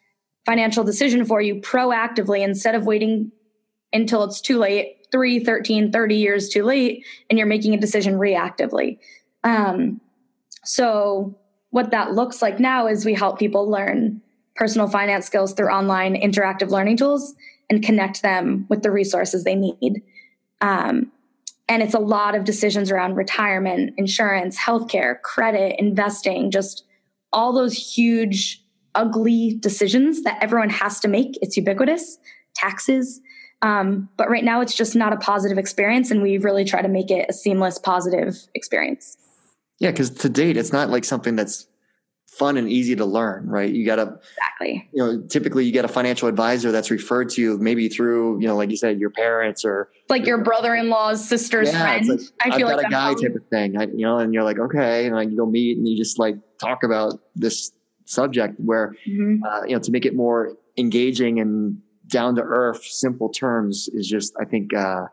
financial 0.45 0.83
decision 0.83 1.25
for 1.25 1.41
you 1.41 1.55
proactively 1.55 2.41
instead 2.41 2.75
of 2.75 2.85
waiting 2.85 3.31
until 3.93 4.23
it's 4.23 4.41
too 4.41 4.57
late 4.57 4.97
3 5.11 5.39
13 5.39 5.91
30 5.91 6.15
years 6.15 6.49
too 6.49 6.63
late 6.63 7.05
and 7.29 7.37
you're 7.37 7.47
making 7.47 7.73
a 7.73 7.79
decision 7.79 8.15
reactively 8.15 8.97
um, 9.43 10.01
so 10.63 11.37
what 11.69 11.91
that 11.91 12.13
looks 12.13 12.41
like 12.41 12.59
now 12.59 12.87
is 12.87 13.05
we 13.05 13.13
help 13.13 13.39
people 13.39 13.69
learn 13.69 14.21
personal 14.55 14.87
finance 14.87 15.25
skills 15.25 15.53
through 15.53 15.69
online 15.69 16.15
interactive 16.15 16.69
learning 16.69 16.97
tools 16.97 17.33
and 17.69 17.83
connect 17.83 18.21
them 18.21 18.65
with 18.69 18.83
the 18.83 18.91
resources 18.91 19.43
they 19.43 19.55
need. 19.55 20.03
Um, 20.61 21.11
and 21.67 21.81
it's 21.81 21.93
a 21.93 21.99
lot 21.99 22.35
of 22.35 22.43
decisions 22.43 22.91
around 22.91 23.15
retirement, 23.15 23.93
insurance, 23.97 24.57
healthcare, 24.59 25.19
credit, 25.21 25.79
investing, 25.79 26.51
just 26.51 26.85
all 27.31 27.53
those 27.53 27.73
huge, 27.73 28.63
ugly 28.95 29.57
decisions 29.59 30.21
that 30.23 30.37
everyone 30.43 30.69
has 30.69 30.99
to 30.99 31.07
make. 31.07 31.39
It's 31.41 31.57
ubiquitous, 31.57 32.19
taxes. 32.53 33.21
Um, 33.63 34.09
but 34.17 34.29
right 34.29 34.43
now, 34.43 34.61
it's 34.61 34.75
just 34.75 34.95
not 34.95 35.13
a 35.13 35.17
positive 35.17 35.57
experience, 35.57 36.11
and 36.11 36.21
we 36.21 36.37
really 36.37 36.65
try 36.65 36.81
to 36.81 36.89
make 36.89 37.09
it 37.09 37.25
a 37.29 37.33
seamless, 37.33 37.79
positive 37.79 38.35
experience. 38.53 39.17
Yeah, 39.79 39.91
because 39.91 40.11
to 40.11 40.29
date, 40.29 40.57
it's 40.57 40.71
not 40.71 40.89
like 40.89 41.05
something 41.05 41.35
that's 41.35 41.67
fun 42.27 42.57
and 42.57 42.69
easy 42.69 42.95
to 42.95 43.05
learn, 43.05 43.47
right? 43.47 43.71
You 43.71 43.85
got 43.85 43.97
to 43.97 44.19
exactly. 44.37 44.89
You 44.91 45.03
know, 45.03 45.21
typically 45.21 45.65
you 45.65 45.71
get 45.71 45.85
a 45.85 45.87
financial 45.87 46.27
advisor 46.27 46.71
that's 46.71 46.89
referred 46.89 47.29
to 47.31 47.41
you 47.41 47.57
maybe 47.57 47.89
through, 47.89 48.41
you 48.41 48.47
know, 48.47 48.55
like 48.55 48.71
you 48.71 48.77
said, 48.77 48.99
your 48.99 49.11
parents 49.11 49.63
or 49.63 49.89
like 50.09 50.25
your 50.25 50.39
brother-in-law's 50.39 51.27
sister's 51.27 51.71
yeah, 51.71 51.81
friend. 51.81 52.07
Like, 52.07 52.19
I 52.41 52.57
feel 52.57 52.67
I've 52.69 52.77
like 52.77 52.87
a 52.87 52.89
guy 52.89 53.13
type 53.13 53.35
of 53.35 53.45
thing, 53.51 53.77
I, 53.77 53.83
you 53.83 53.99
know, 53.99 54.17
and 54.17 54.33
you're 54.33 54.43
like, 54.43 54.57
okay, 54.57 55.05
and 55.05 55.15
like 55.15 55.29
you 55.29 55.37
go 55.37 55.45
meet 55.45 55.77
and 55.77 55.87
you 55.87 55.95
just 55.95 56.17
like 56.17 56.35
talk 56.59 56.83
about 56.83 57.19
this 57.35 57.71
subject 58.05 58.55
where, 58.59 58.95
mm-hmm. 59.07 59.43
uh, 59.43 59.63
you 59.65 59.75
know, 59.75 59.79
to 59.79 59.91
make 59.91 60.05
it 60.05 60.15
more 60.15 60.57
engaging 60.75 61.39
and 61.39 61.81
down 62.07 62.35
to 62.35 62.41
earth, 62.41 62.83
simple 62.83 63.29
terms 63.29 63.89
is 63.93 64.07
just, 64.07 64.33
I 64.39 64.45
think, 64.45 64.73
uh, 64.73 65.05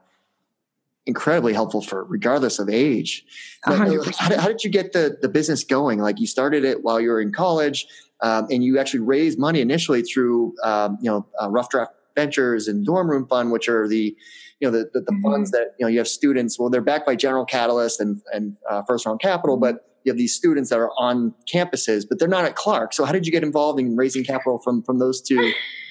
incredibly 1.07 1.53
helpful 1.53 1.81
for 1.81 2.05
regardless 2.05 2.59
of 2.59 2.69
age. 2.69 3.25
How, 3.63 3.75
how, 3.77 4.47
did 4.47 4.65
you 4.65 4.71
get 4.71 4.93
the, 4.93 5.19
the 5.21 5.29
business 5.29 5.65
going? 5.65 5.99
Like 5.99 6.21
you 6.21 6.27
started 6.27 6.65
it 6.65 6.83
while 6.83 7.01
you 7.01 7.11
were 7.11 7.21
in 7.21 7.33
college 7.33 7.87
um, 8.21 8.47
and 8.51 8.63
you 8.63 8.79
actually 8.79 9.01
raised 9.01 9.39
money 9.39 9.61
initially 9.61 10.03
through, 10.03 10.55
um, 10.63 10.99
you 11.01 11.11
know, 11.11 11.27
uh, 11.43 11.49
rough 11.49 11.69
draft 11.71 11.93
ventures 12.15 12.69
and 12.69 12.85
dorm 12.85 13.11
room 13.11 13.27
fund, 13.27 13.51
which 13.51 13.69
are 13.69 13.89
the, 13.89 14.17
you 14.61 14.71
know, 14.71 14.71
the, 14.71 14.91
the, 14.93 15.01
the 15.01 15.13
mm-hmm. 15.13 15.23
funds 15.23 15.51
that, 15.53 15.75
you 15.79 15.87
know, 15.87 15.89
you 15.89 15.99
have 15.99 16.09
students, 16.09 16.59
well, 16.59 16.69
they're 16.69 16.81
backed 16.81 17.07
by 17.07 17.17
general 17.17 17.45
catalyst 17.45 18.01
and, 18.01 18.21
and 18.33 18.57
uh, 18.69 18.83
first 18.83 19.07
round 19.07 19.21
capital, 19.21 19.57
mm-hmm. 19.57 19.77
but 19.77 19.87
you 20.05 20.13
have 20.13 20.19
these 20.19 20.35
students 20.35 20.71
that 20.71 20.79
are 20.79 20.93
on 20.99 21.35
campuses, 21.53 22.05
but 22.09 22.19
they're 22.19 22.29
not 22.29 22.45
at 22.45 22.57
Clark. 22.57 22.93
So 22.93 23.05
how 23.05 23.13
did 23.13 23.27
you 23.27 23.33
get 23.33 23.43
involved 23.43 23.81
in 23.81 23.97
raising 23.97 24.25
capital 24.25 24.59
from, 24.59 24.83
from 24.83 24.99
those 24.99 25.21
two 25.21 25.53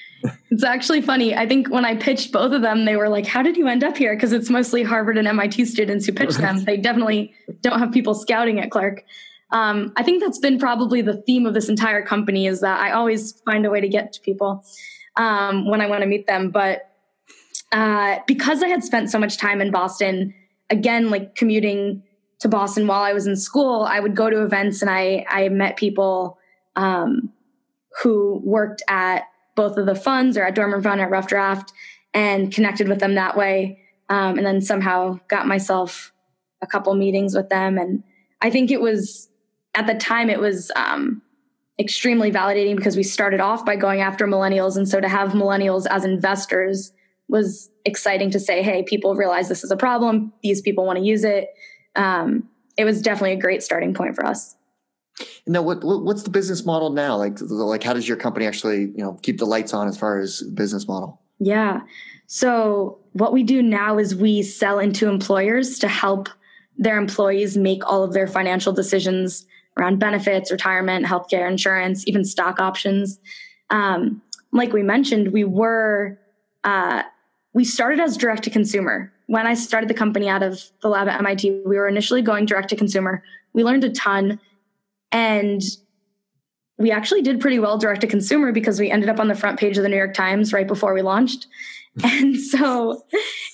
it's 0.50 0.64
actually 0.64 1.00
funny. 1.00 1.34
I 1.34 1.46
think 1.46 1.70
when 1.70 1.84
I 1.84 1.94
pitched 1.94 2.32
both 2.32 2.52
of 2.52 2.62
them, 2.62 2.84
they 2.84 2.96
were 2.96 3.08
like, 3.08 3.26
How 3.26 3.42
did 3.42 3.56
you 3.56 3.68
end 3.68 3.84
up 3.84 3.96
here? 3.96 4.14
Because 4.14 4.32
it's 4.32 4.50
mostly 4.50 4.82
Harvard 4.82 5.18
and 5.18 5.26
MIT 5.26 5.64
students 5.66 6.06
who 6.06 6.12
pitch 6.12 6.36
them. 6.36 6.64
They 6.64 6.76
definitely 6.76 7.34
don't 7.62 7.78
have 7.78 7.92
people 7.92 8.14
scouting 8.14 8.60
at 8.60 8.70
Clark. 8.70 9.04
Um, 9.52 9.92
I 9.96 10.02
think 10.02 10.22
that's 10.22 10.38
been 10.38 10.58
probably 10.58 11.02
the 11.02 11.22
theme 11.22 11.46
of 11.46 11.54
this 11.54 11.68
entire 11.68 12.04
company 12.04 12.46
is 12.46 12.60
that 12.60 12.78
I 12.78 12.92
always 12.92 13.32
find 13.44 13.66
a 13.66 13.70
way 13.70 13.80
to 13.80 13.88
get 13.88 14.12
to 14.12 14.20
people 14.20 14.64
um, 15.16 15.68
when 15.68 15.80
I 15.80 15.86
want 15.86 16.02
to 16.02 16.06
meet 16.06 16.26
them. 16.26 16.50
But 16.50 16.90
uh, 17.72 18.18
because 18.26 18.62
I 18.62 18.68
had 18.68 18.84
spent 18.84 19.10
so 19.10 19.18
much 19.18 19.38
time 19.38 19.60
in 19.60 19.70
Boston, 19.70 20.34
again, 20.68 21.10
like 21.10 21.34
commuting 21.34 22.02
to 22.40 22.48
Boston 22.48 22.86
while 22.86 23.02
I 23.02 23.12
was 23.12 23.26
in 23.26 23.36
school, 23.36 23.82
I 23.82 24.00
would 24.00 24.14
go 24.14 24.30
to 24.30 24.42
events 24.42 24.82
and 24.82 24.90
I, 24.90 25.26
I 25.28 25.48
met 25.48 25.76
people 25.76 26.38
um, 26.76 27.32
who 28.02 28.40
worked 28.44 28.82
at 28.88 29.24
both 29.56 29.76
of 29.76 29.86
the 29.86 29.94
funds 29.94 30.36
or 30.36 30.44
at 30.44 30.54
Dorm 30.54 30.72
Room 30.72 30.82
Fund 30.82 31.00
at 31.00 31.10
Rough 31.10 31.26
Draft 31.26 31.72
and 32.14 32.52
connected 32.52 32.88
with 32.88 33.00
them 33.00 33.14
that 33.14 33.36
way. 33.36 33.78
Um, 34.08 34.36
and 34.38 34.46
then 34.46 34.60
somehow 34.60 35.20
got 35.28 35.46
myself 35.46 36.12
a 36.62 36.66
couple 36.66 36.94
meetings 36.94 37.34
with 37.34 37.48
them. 37.48 37.78
And 37.78 38.02
I 38.40 38.50
think 38.50 38.70
it 38.70 38.80
was 38.80 39.28
at 39.74 39.86
the 39.86 39.94
time, 39.94 40.30
it 40.30 40.40
was 40.40 40.72
um, 40.74 41.22
extremely 41.78 42.30
validating 42.30 42.76
because 42.76 42.96
we 42.96 43.02
started 43.02 43.40
off 43.40 43.64
by 43.64 43.76
going 43.76 44.00
after 44.00 44.26
millennials. 44.26 44.76
And 44.76 44.88
so 44.88 45.00
to 45.00 45.08
have 45.08 45.30
millennials 45.30 45.86
as 45.88 46.04
investors 46.04 46.92
was 47.28 47.70
exciting 47.84 48.30
to 48.32 48.40
say, 48.40 48.62
hey, 48.62 48.82
people 48.82 49.14
realize 49.14 49.48
this 49.48 49.62
is 49.62 49.70
a 49.70 49.76
problem. 49.76 50.32
These 50.42 50.60
people 50.60 50.84
want 50.84 50.98
to 50.98 51.04
use 51.04 51.24
it. 51.24 51.48
Um, 51.94 52.48
it 52.76 52.84
was 52.84 53.00
definitely 53.00 53.32
a 53.32 53.40
great 53.40 53.62
starting 53.62 53.94
point 53.94 54.16
for 54.16 54.26
us. 54.26 54.56
And 55.46 55.54
now, 55.54 55.62
what, 55.62 55.82
what's 55.82 56.22
the 56.22 56.30
business 56.30 56.64
model 56.64 56.90
now? 56.90 57.16
Like, 57.16 57.38
like 57.40 57.82
how 57.82 57.92
does 57.92 58.06
your 58.06 58.16
company 58.16 58.46
actually, 58.46 58.80
you 58.80 58.98
know, 58.98 59.18
keep 59.22 59.38
the 59.38 59.46
lights 59.46 59.72
on 59.72 59.88
as 59.88 59.96
far 59.96 60.18
as 60.18 60.42
business 60.54 60.86
model? 60.86 61.20
Yeah. 61.38 61.80
So 62.26 62.98
what 63.12 63.32
we 63.32 63.42
do 63.42 63.62
now 63.62 63.98
is 63.98 64.14
we 64.14 64.42
sell 64.42 64.78
into 64.78 65.08
employers 65.08 65.78
to 65.80 65.88
help 65.88 66.28
their 66.76 66.96
employees 66.96 67.56
make 67.56 67.84
all 67.84 68.04
of 68.04 68.12
their 68.12 68.26
financial 68.26 68.72
decisions 68.72 69.46
around 69.76 69.98
benefits, 69.98 70.50
retirement, 70.50 71.06
healthcare, 71.06 71.48
insurance, 71.48 72.06
even 72.06 72.24
stock 72.24 72.60
options. 72.60 73.18
Um, 73.70 74.22
like 74.52 74.72
we 74.72 74.82
mentioned, 74.82 75.32
we 75.32 75.44
were 75.44 76.18
uh, 76.64 77.02
we 77.52 77.64
started 77.64 78.00
as 78.00 78.16
direct 78.16 78.44
to 78.44 78.50
consumer. 78.50 79.12
When 79.26 79.46
I 79.46 79.54
started 79.54 79.88
the 79.88 79.94
company 79.94 80.28
out 80.28 80.42
of 80.42 80.62
the 80.82 80.88
lab 80.88 81.08
at 81.08 81.18
MIT, 81.18 81.62
we 81.66 81.76
were 81.76 81.88
initially 81.88 82.22
going 82.22 82.46
direct 82.46 82.68
to 82.70 82.76
consumer. 82.76 83.22
We 83.52 83.64
learned 83.64 83.84
a 83.84 83.90
ton 83.90 84.40
and 85.12 85.62
we 86.78 86.90
actually 86.90 87.20
did 87.20 87.40
pretty 87.40 87.58
well 87.58 87.76
direct 87.76 88.00
to 88.00 88.06
consumer 88.06 88.52
because 88.52 88.80
we 88.80 88.90
ended 88.90 89.10
up 89.10 89.20
on 89.20 89.28
the 89.28 89.34
front 89.34 89.60
page 89.60 89.76
of 89.76 89.82
the 89.82 89.88
New 89.88 89.96
York 89.96 90.14
Times 90.14 90.52
right 90.52 90.66
before 90.66 90.94
we 90.94 91.02
launched. 91.02 91.46
And 92.04 92.38
so 92.38 93.02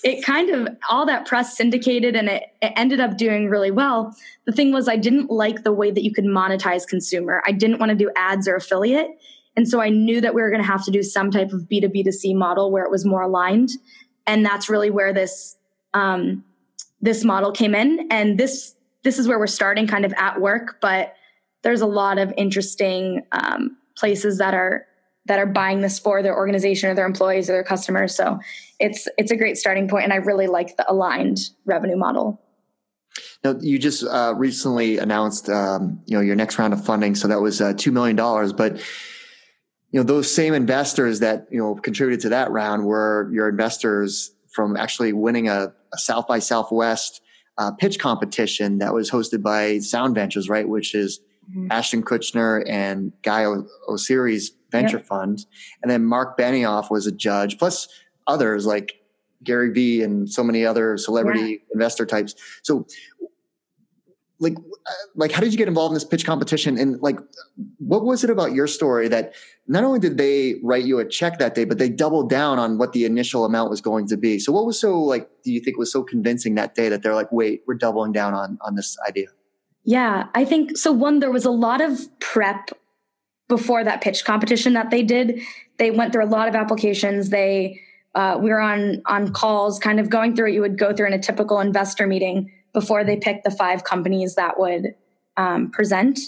it 0.03 0.23
kind 0.23 0.51
of 0.51 0.67
all 0.91 1.07
that 1.07 1.25
press 1.25 1.57
syndicated 1.57 2.15
and 2.15 2.29
it, 2.29 2.43
it, 2.61 2.71
ended 2.75 2.99
up 2.99 3.17
doing 3.17 3.49
really 3.49 3.71
well. 3.71 4.15
The 4.45 4.51
thing 4.51 4.71
was, 4.71 4.87
I 4.87 4.95
didn't 4.95 5.31
like 5.31 5.63
the 5.63 5.73
way 5.73 5.89
that 5.89 6.03
you 6.03 6.13
could 6.13 6.23
monetize 6.23 6.87
consumer. 6.87 7.41
I 7.47 7.51
didn't 7.51 7.79
want 7.79 7.89
to 7.89 7.95
do 7.95 8.11
ads 8.15 8.47
or 8.47 8.55
affiliate. 8.55 9.09
And 9.55 9.67
so 9.67 9.81
I 9.81 9.89
knew 9.89 10.21
that 10.21 10.35
we 10.35 10.41
were 10.43 10.51
going 10.51 10.61
to 10.61 10.67
have 10.67 10.85
to 10.85 10.91
do 10.91 11.01
some 11.01 11.31
type 11.31 11.51
of 11.51 11.61
B2B2C 11.61 12.35
model 12.35 12.71
where 12.71 12.85
it 12.85 12.91
was 12.91 13.05
more 13.05 13.23
aligned. 13.23 13.71
And 14.27 14.45
that's 14.45 14.69
really 14.69 14.91
where 14.91 15.13
this, 15.13 15.57
um, 15.95 16.45
this 17.01 17.23
model 17.23 17.51
came 17.51 17.73
in. 17.73 18.07
And 18.11 18.39
this, 18.39 18.75
this 19.03 19.17
is 19.17 19.27
where 19.27 19.39
we're 19.39 19.47
starting 19.47 19.87
kind 19.87 20.05
of 20.05 20.13
at 20.15 20.39
work, 20.39 20.77
but 20.79 21.15
there's 21.63 21.81
a 21.81 21.87
lot 21.87 22.17
of 22.17 22.33
interesting 22.37 23.23
um, 23.31 23.77
places 23.97 24.37
that 24.37 24.53
are 24.53 24.85
that 25.25 25.39
are 25.39 25.45
buying 25.45 25.81
this 25.81 25.99
for 25.99 26.23
their 26.23 26.35
organization 26.35 26.89
or 26.89 26.95
their 26.95 27.05
employees 27.05 27.49
or 27.49 27.53
their 27.53 27.63
customers. 27.63 28.15
So 28.15 28.39
it's 28.79 29.07
it's 29.17 29.31
a 29.31 29.35
great 29.35 29.57
starting 29.57 29.87
point, 29.87 30.05
and 30.05 30.13
I 30.13 30.17
really 30.17 30.47
like 30.47 30.77
the 30.77 30.89
aligned 30.91 31.39
revenue 31.65 31.97
model. 31.97 32.41
Now, 33.43 33.55
you 33.59 33.79
just 33.79 34.03
uh, 34.03 34.33
recently 34.35 34.97
announced, 34.97 35.49
um, 35.49 36.01
you 36.05 36.17
know, 36.17 36.21
your 36.21 36.35
next 36.35 36.57
round 36.57 36.73
of 36.73 36.83
funding. 36.83 37.15
So 37.15 37.27
that 37.27 37.41
was 37.41 37.61
uh, 37.61 37.73
two 37.73 37.91
million 37.91 38.15
dollars, 38.15 38.53
but 38.53 38.77
you 39.91 39.99
know, 39.99 40.03
those 40.03 40.33
same 40.33 40.53
investors 40.53 41.19
that 41.19 41.47
you 41.51 41.59
know 41.59 41.75
contributed 41.75 42.21
to 42.21 42.29
that 42.29 42.51
round 42.51 42.85
were 42.85 43.29
your 43.33 43.49
investors 43.49 44.31
from 44.53 44.75
actually 44.75 45.13
winning 45.13 45.47
a, 45.49 45.73
a 45.93 45.97
South 45.97 46.27
by 46.27 46.39
Southwest 46.39 47.21
uh, 47.57 47.71
pitch 47.71 47.99
competition 47.99 48.79
that 48.79 48.93
was 48.93 49.09
hosted 49.09 49.41
by 49.41 49.79
Sound 49.79 50.15
Ventures, 50.15 50.49
right? 50.49 50.67
Which 50.67 50.93
is 50.93 51.19
mm-hmm. 51.49 51.71
Ashton 51.71 52.03
Kutcher 52.03 52.63
and 52.67 53.11
Guy 53.23 53.45
o- 53.45 53.67
Oseary's 53.89 54.51
venture 54.71 54.97
yep. 54.97 55.05
fund. 55.05 55.45
And 55.81 55.91
then 55.91 56.05
Marc 56.05 56.37
Benioff 56.37 56.91
was 56.91 57.07
a 57.07 57.11
judge, 57.11 57.57
plus 57.57 57.87
others 58.27 58.65
like 58.65 59.01
Gary 59.43 59.71
Vee 59.71 60.01
and 60.01 60.29
so 60.29 60.43
many 60.43 60.65
other 60.65 60.97
celebrity 60.97 61.41
yeah. 61.41 61.57
investor 61.73 62.05
types. 62.05 62.35
So 62.63 62.85
like 64.39 64.55
like 65.15 65.31
how 65.31 65.41
did 65.41 65.51
you 65.51 65.57
get 65.57 65.67
involved 65.67 65.91
in 65.91 65.93
this 65.95 66.03
pitch 66.03 66.25
competition 66.25 66.77
and 66.77 67.01
like 67.01 67.17
what 67.79 68.05
was 68.05 68.23
it 68.23 68.29
about 68.29 68.53
your 68.53 68.67
story 68.67 69.07
that 69.07 69.33
not 69.67 69.83
only 69.83 69.99
did 69.99 70.17
they 70.17 70.55
write 70.63 70.85
you 70.85 70.99
a 70.99 71.05
check 71.05 71.39
that 71.39 71.55
day 71.55 71.65
but 71.65 71.77
they 71.77 71.89
doubled 71.89 72.29
down 72.29 72.59
on 72.59 72.77
what 72.77 72.93
the 72.93 73.05
initial 73.05 73.45
amount 73.45 73.69
was 73.69 73.81
going 73.81 74.07
to 74.07 74.15
be 74.15 74.37
so 74.37 74.51
what 74.51 74.65
was 74.65 74.79
so 74.79 75.01
like 75.01 75.29
do 75.43 75.51
you 75.51 75.59
think 75.59 75.77
was 75.77 75.91
so 75.91 76.03
convincing 76.03 76.55
that 76.55 76.75
day 76.75 76.87
that 76.89 77.01
they're 77.01 77.15
like 77.15 77.31
wait 77.31 77.63
we're 77.67 77.73
doubling 77.73 78.11
down 78.11 78.33
on 78.33 78.57
on 78.61 78.75
this 78.75 78.95
idea 79.07 79.27
yeah, 79.87 80.27
I 80.35 80.43
think 80.43 80.75
so. 80.75 80.91
One, 80.91 81.19
there 81.19 81.31
was 81.31 81.45
a 81.45 81.49
lot 81.49 81.79
of 81.79 81.97
prep 82.19 82.71
before 83.47 83.85
that 83.85 84.01
pitch 84.01 84.25
competition 84.25 84.73
that 84.73 84.91
they 84.91 85.01
did. 85.01 85.41
They 85.77 85.91
went 85.91 86.11
through 86.11 86.25
a 86.25 86.27
lot 86.27 86.49
of 86.49 86.55
applications. 86.55 87.29
They 87.29 87.79
uh, 88.13 88.37
we 88.37 88.49
were 88.49 88.59
on 88.59 89.01
on 89.05 89.31
calls, 89.31 89.79
kind 89.79 90.01
of 90.01 90.09
going 90.09 90.35
through 90.35 90.47
what 90.47 90.53
you 90.53 90.59
would 90.59 90.77
go 90.77 90.93
through 90.93 91.07
in 91.07 91.13
a 91.13 91.19
typical 91.19 91.61
investor 91.61 92.05
meeting 92.05 92.51
before 92.73 93.05
they 93.05 93.15
picked 93.15 93.45
the 93.45 93.49
five 93.49 93.85
companies 93.85 94.35
that 94.35 94.59
would 94.59 94.93
um, 95.37 95.71
present, 95.71 96.19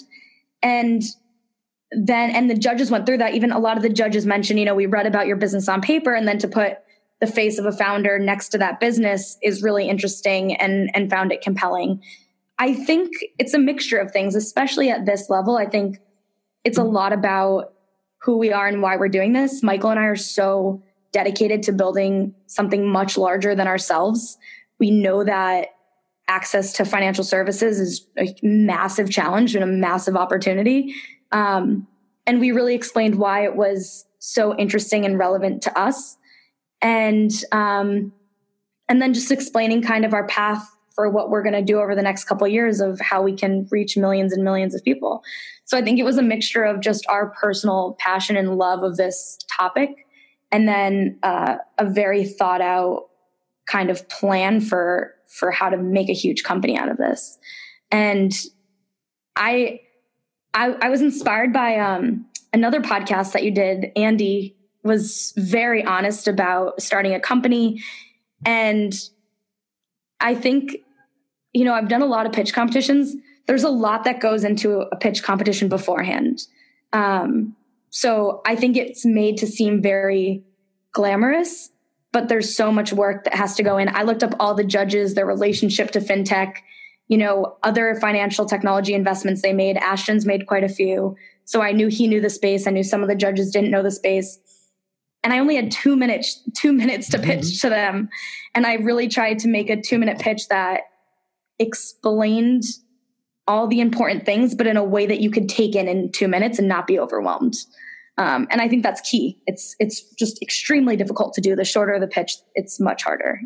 and 0.62 1.02
then 1.92 2.30
and 2.30 2.48
the 2.48 2.56
judges 2.56 2.90
went 2.90 3.04
through 3.04 3.18
that. 3.18 3.34
Even 3.34 3.52
a 3.52 3.58
lot 3.58 3.76
of 3.76 3.82
the 3.82 3.90
judges 3.90 4.24
mentioned, 4.24 4.58
you 4.58 4.64
know, 4.64 4.74
we 4.74 4.86
read 4.86 5.04
about 5.04 5.26
your 5.26 5.36
business 5.36 5.68
on 5.68 5.82
paper, 5.82 6.14
and 6.14 6.26
then 6.26 6.38
to 6.38 6.48
put 6.48 6.78
the 7.20 7.26
face 7.26 7.58
of 7.58 7.66
a 7.66 7.72
founder 7.72 8.18
next 8.18 8.48
to 8.48 8.56
that 8.58 8.80
business 8.80 9.36
is 9.42 9.62
really 9.62 9.86
interesting 9.86 10.56
and 10.56 10.90
and 10.94 11.10
found 11.10 11.30
it 11.30 11.42
compelling. 11.42 12.02
I 12.60 12.74
think 12.74 13.10
it's 13.38 13.54
a 13.54 13.58
mixture 13.58 13.98
of 13.98 14.12
things, 14.12 14.34
especially 14.34 14.90
at 14.90 15.06
this 15.06 15.30
level. 15.30 15.56
I 15.56 15.64
think 15.64 15.96
it's 16.62 16.76
a 16.76 16.84
lot 16.84 17.14
about 17.14 17.72
who 18.20 18.36
we 18.36 18.52
are 18.52 18.66
and 18.66 18.82
why 18.82 18.96
we're 18.96 19.08
doing 19.08 19.32
this. 19.32 19.62
Michael 19.62 19.88
and 19.88 19.98
I 19.98 20.04
are 20.04 20.14
so 20.14 20.82
dedicated 21.10 21.62
to 21.64 21.72
building 21.72 22.34
something 22.46 22.86
much 22.86 23.16
larger 23.16 23.54
than 23.54 23.66
ourselves. 23.66 24.36
We 24.78 24.90
know 24.90 25.24
that 25.24 25.68
access 26.28 26.74
to 26.74 26.84
financial 26.84 27.24
services 27.24 27.80
is 27.80 28.06
a 28.18 28.34
massive 28.42 29.10
challenge 29.10 29.54
and 29.54 29.64
a 29.64 29.66
massive 29.66 30.14
opportunity. 30.14 30.94
Um, 31.32 31.88
and 32.26 32.40
we 32.40 32.52
really 32.52 32.74
explained 32.74 33.14
why 33.14 33.42
it 33.44 33.56
was 33.56 34.04
so 34.18 34.54
interesting 34.58 35.06
and 35.06 35.18
relevant 35.18 35.62
to 35.62 35.78
us. 35.78 36.18
And 36.82 37.32
um, 37.52 38.12
and 38.86 39.00
then 39.00 39.14
just 39.14 39.32
explaining 39.32 39.80
kind 39.80 40.04
of 40.04 40.12
our 40.12 40.26
path 40.26 40.68
for 41.00 41.08
what 41.08 41.30
we're 41.30 41.42
going 41.42 41.54
to 41.54 41.62
do 41.62 41.80
over 41.80 41.94
the 41.94 42.02
next 42.02 42.24
couple 42.24 42.46
of 42.46 42.52
years 42.52 42.78
of 42.78 43.00
how 43.00 43.22
we 43.22 43.34
can 43.34 43.66
reach 43.70 43.96
millions 43.96 44.34
and 44.34 44.44
millions 44.44 44.74
of 44.74 44.84
people. 44.84 45.22
So 45.64 45.78
I 45.78 45.82
think 45.82 45.98
it 45.98 46.02
was 46.02 46.18
a 46.18 46.22
mixture 46.22 46.62
of 46.62 46.80
just 46.80 47.06
our 47.08 47.30
personal 47.30 47.96
passion 47.98 48.36
and 48.36 48.58
love 48.58 48.82
of 48.82 48.98
this 48.98 49.38
topic 49.56 50.06
and 50.52 50.68
then 50.68 51.18
uh, 51.22 51.56
a 51.78 51.88
very 51.88 52.26
thought 52.26 52.60
out 52.60 53.08
kind 53.66 53.88
of 53.88 54.06
plan 54.10 54.60
for 54.60 55.14
for 55.26 55.50
how 55.50 55.70
to 55.70 55.78
make 55.78 56.10
a 56.10 56.12
huge 56.12 56.42
company 56.42 56.76
out 56.76 56.90
of 56.90 56.98
this. 56.98 57.38
And 57.90 58.34
I 59.36 59.80
I, 60.52 60.76
I 60.82 60.90
was 60.90 61.00
inspired 61.00 61.54
by 61.54 61.78
um, 61.78 62.26
another 62.52 62.82
podcast 62.82 63.32
that 63.32 63.42
you 63.42 63.52
did. 63.52 63.90
Andy 63.96 64.54
was 64.82 65.32
very 65.36 65.82
honest 65.82 66.28
about 66.28 66.82
starting 66.82 67.14
a 67.14 67.20
company, 67.20 67.82
and 68.44 68.92
I 70.20 70.34
think 70.34 70.76
you 71.52 71.64
know 71.64 71.74
I've 71.74 71.88
done 71.88 72.02
a 72.02 72.06
lot 72.06 72.26
of 72.26 72.32
pitch 72.32 72.52
competitions. 72.52 73.16
There's 73.46 73.64
a 73.64 73.70
lot 73.70 74.04
that 74.04 74.20
goes 74.20 74.44
into 74.44 74.80
a 74.80 74.96
pitch 74.96 75.22
competition 75.22 75.68
beforehand. 75.68 76.42
Um, 76.92 77.56
so 77.90 78.40
I 78.46 78.54
think 78.54 78.76
it's 78.76 79.04
made 79.04 79.36
to 79.38 79.46
seem 79.46 79.82
very 79.82 80.44
glamorous, 80.92 81.70
but 82.12 82.28
there's 82.28 82.54
so 82.54 82.70
much 82.70 82.92
work 82.92 83.24
that 83.24 83.34
has 83.34 83.54
to 83.56 83.62
go 83.62 83.76
in. 83.78 83.88
I 83.88 84.02
looked 84.02 84.22
up 84.22 84.34
all 84.38 84.54
the 84.54 84.64
judges, 84.64 85.14
their 85.14 85.26
relationship 85.26 85.90
to 85.92 86.00
fintech, 86.00 86.56
you 87.08 87.18
know, 87.18 87.56
other 87.64 87.96
financial 87.96 88.46
technology 88.46 88.94
investments 88.94 89.42
they 89.42 89.52
made. 89.52 89.76
Ashton's 89.76 90.24
made 90.24 90.46
quite 90.46 90.64
a 90.64 90.68
few. 90.68 91.16
So 91.44 91.60
I 91.60 91.72
knew 91.72 91.88
he 91.88 92.06
knew 92.06 92.20
the 92.20 92.30
space. 92.30 92.66
I 92.68 92.70
knew 92.70 92.84
some 92.84 93.02
of 93.02 93.08
the 93.08 93.16
judges 93.16 93.50
didn't 93.50 93.72
know 93.72 93.82
the 93.82 93.90
space. 93.90 94.38
And 95.22 95.32
I 95.32 95.40
only 95.40 95.56
had 95.56 95.70
two 95.70 95.96
minutes, 95.96 96.40
two 96.56 96.72
minutes 96.72 97.08
to 97.10 97.18
pitch 97.18 97.40
mm-hmm. 97.40 97.66
to 97.66 97.70
them. 97.70 98.08
And 98.54 98.66
I 98.66 98.74
really 98.74 99.08
tried 99.08 99.40
to 99.40 99.48
make 99.48 99.68
a 99.68 99.80
two 99.80 99.98
minute 99.98 100.20
pitch 100.20 100.48
that 100.48 100.82
explained 101.60 102.64
all 103.46 103.66
the 103.66 103.80
important 103.80 104.26
things, 104.26 104.54
but 104.54 104.66
in 104.66 104.76
a 104.76 104.84
way 104.84 105.06
that 105.06 105.20
you 105.20 105.30
could 105.30 105.48
take 105.48 105.74
in 105.74 105.88
in 105.88 106.10
two 106.12 106.28
minutes 106.28 106.58
and 106.58 106.68
not 106.68 106.86
be 106.86 106.98
overwhelmed. 106.98 107.54
Um, 108.18 108.46
and 108.50 108.60
I 108.60 108.68
think 108.68 108.82
that's 108.82 109.00
key. 109.00 109.40
It's 109.46 109.74
it's 109.78 110.02
just 110.14 110.42
extremely 110.42 110.96
difficult 110.96 111.34
to 111.34 111.40
do. 111.40 111.56
The 111.56 111.64
shorter 111.64 111.98
the 111.98 112.06
pitch, 112.06 112.34
it's 112.54 112.78
much 112.78 113.02
harder. 113.02 113.40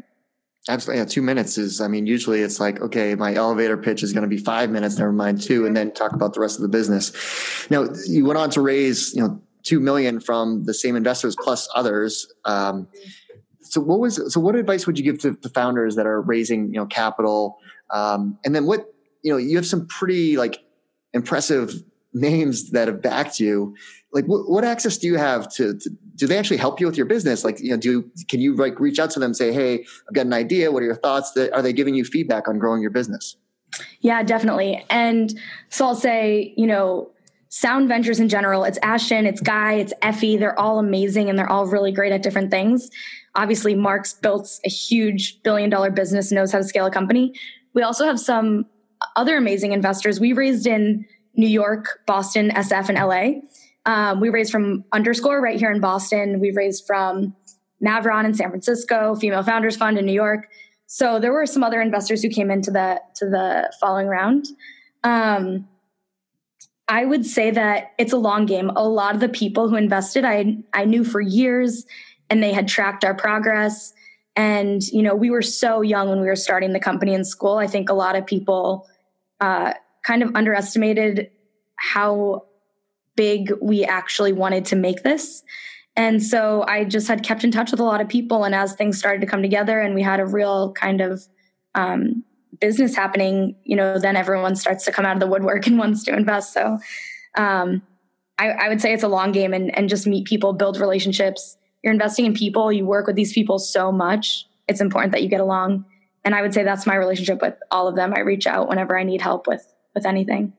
Absolutely, 0.68 1.00
yeah, 1.00 1.06
two 1.06 1.22
minutes 1.22 1.58
is. 1.58 1.80
I 1.80 1.88
mean, 1.88 2.06
usually 2.06 2.40
it's 2.40 2.58
like, 2.58 2.80
okay, 2.80 3.14
my 3.14 3.34
elevator 3.34 3.76
pitch 3.76 4.02
is 4.02 4.12
going 4.12 4.22
to 4.22 4.28
be 4.28 4.38
five 4.38 4.70
minutes. 4.70 4.98
Never 4.98 5.12
mind 5.12 5.42
two, 5.42 5.66
and 5.66 5.76
then 5.76 5.92
talk 5.92 6.12
about 6.12 6.34
the 6.34 6.40
rest 6.40 6.56
of 6.56 6.62
the 6.62 6.68
business. 6.68 7.12
Now, 7.70 7.86
you 8.06 8.24
went 8.24 8.38
on 8.38 8.50
to 8.50 8.62
raise, 8.62 9.14
you 9.14 9.22
know, 9.22 9.40
two 9.62 9.78
million 9.78 10.20
from 10.20 10.64
the 10.64 10.74
same 10.74 10.96
investors 10.96 11.36
plus 11.38 11.68
others. 11.74 12.26
Um, 12.44 12.88
so, 13.74 13.80
what 13.80 13.98
was 13.98 14.32
so? 14.32 14.38
What 14.38 14.54
advice 14.54 14.86
would 14.86 14.96
you 14.96 15.04
give 15.04 15.18
to, 15.22 15.32
the 15.32 15.48
founders 15.48 15.96
that 15.96 16.06
are 16.06 16.20
raising, 16.20 16.66
you 16.66 16.78
know, 16.78 16.86
capital? 16.86 17.58
Um, 17.90 18.38
and 18.44 18.54
then 18.54 18.66
what 18.66 18.94
you 19.24 19.32
know, 19.32 19.36
you 19.36 19.56
have 19.56 19.66
some 19.66 19.88
pretty 19.88 20.36
like 20.36 20.62
impressive 21.12 21.74
names 22.14 22.70
that 22.70 22.86
have 22.86 23.02
backed 23.02 23.40
you. 23.40 23.74
Like, 24.12 24.26
what, 24.26 24.48
what 24.48 24.62
access 24.62 24.96
do 24.96 25.08
you 25.08 25.16
have 25.16 25.52
to, 25.54 25.76
to, 25.76 25.90
Do 26.14 26.28
they 26.28 26.38
actually 26.38 26.58
help 26.58 26.78
you 26.78 26.86
with 26.86 26.96
your 26.96 27.06
business? 27.06 27.42
Like, 27.42 27.58
you 27.58 27.70
know, 27.70 27.76
do 27.76 28.08
can 28.28 28.40
you 28.40 28.54
like 28.54 28.78
reach 28.78 29.00
out 29.00 29.10
to 29.10 29.18
them, 29.18 29.30
and 29.30 29.36
say, 29.36 29.52
"Hey, 29.52 29.84
I've 30.08 30.14
got 30.14 30.26
an 30.26 30.32
idea. 30.32 30.70
What 30.70 30.84
are 30.84 30.86
your 30.86 30.94
thoughts?" 30.94 31.32
That 31.32 31.52
are 31.52 31.60
they 31.60 31.72
giving 31.72 31.96
you 31.96 32.04
feedback 32.04 32.46
on 32.46 32.60
growing 32.60 32.80
your 32.80 32.92
business? 32.92 33.36
Yeah, 34.02 34.22
definitely. 34.22 34.84
And 34.88 35.36
so 35.68 35.84
I'll 35.84 35.96
say, 35.96 36.54
you 36.56 36.68
know, 36.68 37.10
Sound 37.48 37.88
Ventures 37.88 38.20
in 38.20 38.28
general, 38.28 38.62
it's 38.62 38.78
Ashton, 38.84 39.26
it's 39.26 39.40
Guy, 39.40 39.74
it's 39.74 39.92
Effie. 40.00 40.36
They're 40.36 40.56
all 40.56 40.78
amazing 40.78 41.28
and 41.28 41.36
they're 41.36 41.50
all 41.50 41.66
really 41.66 41.90
great 41.90 42.12
at 42.12 42.22
different 42.22 42.52
things. 42.52 42.88
Obviously, 43.36 43.74
Marc's 43.74 44.12
built 44.12 44.60
a 44.64 44.68
huge 44.68 45.42
billion 45.42 45.70
dollar 45.70 45.90
business, 45.90 46.30
knows 46.30 46.52
how 46.52 46.58
to 46.58 46.64
scale 46.64 46.86
a 46.86 46.90
company. 46.90 47.34
We 47.74 47.82
also 47.82 48.06
have 48.06 48.20
some 48.20 48.66
other 49.16 49.36
amazing 49.36 49.72
investors. 49.72 50.20
We 50.20 50.32
raised 50.32 50.66
in 50.66 51.04
New 51.34 51.48
York, 51.48 52.00
Boston, 52.06 52.50
SF, 52.50 52.88
and 52.88 52.98
LA. 52.98 53.40
Um, 53.86 54.20
we 54.20 54.28
raised 54.28 54.52
from 54.52 54.84
Underscore 54.92 55.40
right 55.40 55.58
here 55.58 55.70
in 55.70 55.80
Boston. 55.80 56.40
We 56.40 56.52
raised 56.52 56.86
from 56.86 57.34
Mavron 57.84 58.24
in 58.24 58.34
San 58.34 58.50
Francisco, 58.50 59.14
Female 59.14 59.42
Founders 59.42 59.76
Fund 59.76 59.98
in 59.98 60.06
New 60.06 60.12
York. 60.12 60.48
So 60.86 61.18
there 61.18 61.32
were 61.32 61.46
some 61.46 61.62
other 61.62 61.80
investors 61.80 62.22
who 62.22 62.28
came 62.28 62.50
into 62.50 62.70
the 62.70 63.00
to 63.16 63.26
the 63.26 63.72
following 63.80 64.06
round. 64.06 64.46
Um, 65.02 65.68
I 66.86 67.04
would 67.04 67.24
say 67.24 67.50
that 67.50 67.92
it's 67.98 68.12
a 68.12 68.18
long 68.18 68.46
game. 68.46 68.70
A 68.70 68.86
lot 68.86 69.14
of 69.14 69.20
the 69.20 69.28
people 69.28 69.68
who 69.68 69.76
invested, 69.76 70.24
I 70.24 70.58
I 70.72 70.84
knew 70.84 71.04
for 71.04 71.20
years, 71.20 71.84
and 72.34 72.42
they 72.42 72.52
had 72.52 72.66
tracked 72.66 73.04
our 73.04 73.14
progress. 73.14 73.92
And 74.34 74.82
you 74.88 75.02
know, 75.02 75.14
we 75.14 75.30
were 75.30 75.40
so 75.40 75.82
young 75.82 76.10
when 76.10 76.20
we 76.20 76.26
were 76.26 76.34
starting 76.34 76.72
the 76.72 76.80
company 76.80 77.14
in 77.14 77.24
school. 77.24 77.58
I 77.58 77.68
think 77.68 77.88
a 77.88 77.94
lot 77.94 78.16
of 78.16 78.26
people 78.26 78.88
uh, 79.40 79.74
kind 80.02 80.20
of 80.20 80.34
underestimated 80.34 81.30
how 81.76 82.46
big 83.14 83.52
we 83.62 83.84
actually 83.84 84.32
wanted 84.32 84.64
to 84.66 84.76
make 84.76 85.04
this. 85.04 85.44
And 85.94 86.20
so 86.20 86.64
I 86.66 86.82
just 86.82 87.06
had 87.06 87.22
kept 87.22 87.44
in 87.44 87.52
touch 87.52 87.70
with 87.70 87.78
a 87.78 87.84
lot 87.84 88.00
of 88.00 88.08
people. 88.08 88.42
And 88.42 88.52
as 88.52 88.74
things 88.74 88.98
started 88.98 89.20
to 89.20 89.28
come 89.28 89.40
together 89.40 89.78
and 89.78 89.94
we 89.94 90.02
had 90.02 90.18
a 90.18 90.26
real 90.26 90.72
kind 90.72 91.00
of 91.00 91.22
um, 91.76 92.24
business 92.60 92.96
happening, 92.96 93.54
you 93.62 93.76
know, 93.76 94.00
then 94.00 94.16
everyone 94.16 94.56
starts 94.56 94.84
to 94.86 94.90
come 94.92 95.06
out 95.06 95.14
of 95.14 95.20
the 95.20 95.28
woodwork 95.28 95.66
and 95.68 95.78
wants 95.78 96.02
to 96.04 96.16
invest. 96.16 96.52
So 96.52 96.78
um, 97.36 97.82
I, 98.38 98.48
I, 98.50 98.68
would 98.68 98.80
say 98.80 98.92
it's 98.92 99.04
a 99.04 99.08
long 99.08 99.30
game 99.30 99.54
and, 99.54 99.76
and 99.78 99.88
just 99.88 100.04
meet 100.04 100.26
people, 100.26 100.52
build 100.52 100.80
relationships. 100.80 101.56
You're 101.84 101.92
investing 101.92 102.26
in 102.26 102.34
people, 102.34 102.72
you 102.72 102.84
work 102.84 103.06
with 103.06 103.14
these 103.14 103.32
people 103.32 103.60
so 103.60 103.92
much. 103.92 104.48
It's 104.66 104.80
important 104.80 105.12
that 105.12 105.22
you 105.22 105.28
get 105.28 105.40
along 105.40 105.84
and 106.24 106.34
I 106.34 106.42
would 106.42 106.54
say 106.54 106.64
that's 106.64 106.86
my 106.86 106.94
relationship 106.94 107.42
with 107.42 107.54
all 107.70 107.86
of 107.86 107.96
them. 107.96 108.14
I 108.16 108.20
reach 108.20 108.46
out 108.46 108.68
whenever 108.68 108.98
I 108.98 109.04
need 109.04 109.20
help 109.20 109.46
with 109.46 109.72
with 109.94 110.06
anything. 110.06 110.52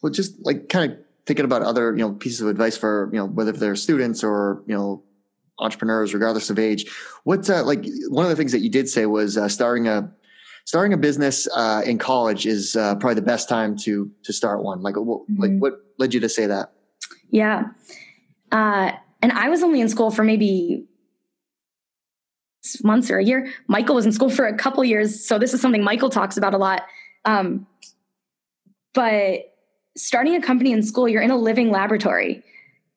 Well, 0.00 0.12
just 0.12 0.34
like 0.44 0.68
kind 0.68 0.92
of 0.92 0.98
thinking 1.26 1.44
about 1.44 1.62
other 1.62 1.92
you 1.92 1.98
know 1.98 2.12
pieces 2.12 2.40
of 2.40 2.48
advice 2.48 2.76
for 2.76 3.10
you 3.12 3.18
know 3.18 3.26
whether 3.26 3.52
they're 3.52 3.76
students 3.76 4.22
or 4.22 4.62
you 4.66 4.76
know 4.76 5.02
entrepreneurs, 5.58 6.14
regardless 6.14 6.50
of 6.50 6.58
age. 6.58 6.86
What's 7.24 7.50
uh, 7.50 7.64
like 7.64 7.84
one 8.08 8.24
of 8.24 8.30
the 8.30 8.36
things 8.36 8.52
that 8.52 8.60
you 8.60 8.70
did 8.70 8.88
say 8.88 9.06
was 9.06 9.36
uh, 9.36 9.48
starting 9.48 9.88
a 9.88 10.12
starting 10.64 10.92
a 10.92 10.96
business 10.96 11.48
uh, 11.54 11.82
in 11.84 11.98
college 11.98 12.46
is 12.46 12.76
uh, 12.76 12.94
probably 12.96 13.14
the 13.14 13.22
best 13.22 13.48
time 13.48 13.76
to 13.78 14.10
to 14.22 14.32
start 14.32 14.62
one. 14.62 14.80
Like, 14.80 14.96
what, 14.96 15.22
mm-hmm. 15.22 15.42
like 15.42 15.58
what 15.58 15.80
led 15.98 16.14
you 16.14 16.20
to 16.20 16.28
say 16.28 16.46
that? 16.46 16.72
Yeah, 17.30 17.64
uh, 18.52 18.92
and 19.22 19.32
I 19.32 19.48
was 19.48 19.62
only 19.62 19.80
in 19.80 19.88
school 19.88 20.10
for 20.10 20.24
maybe 20.24 20.86
months 22.82 23.10
or 23.10 23.18
a 23.18 23.24
year. 23.24 23.52
Michael 23.68 23.94
was 23.94 24.06
in 24.06 24.12
school 24.12 24.30
for 24.30 24.46
a 24.46 24.56
couple 24.56 24.84
years, 24.84 25.26
so 25.26 25.38
this 25.38 25.54
is 25.54 25.60
something 25.60 25.82
Michael 25.82 26.10
talks 26.10 26.36
about 26.36 26.54
a 26.54 26.58
lot. 26.58 26.82
Um, 27.24 27.66
but 28.94 29.54
starting 29.96 30.34
a 30.34 30.42
company 30.42 30.72
in 30.72 30.82
school, 30.82 31.08
you're 31.08 31.22
in 31.22 31.30
a 31.30 31.36
living 31.36 31.70
laboratory. 31.70 32.42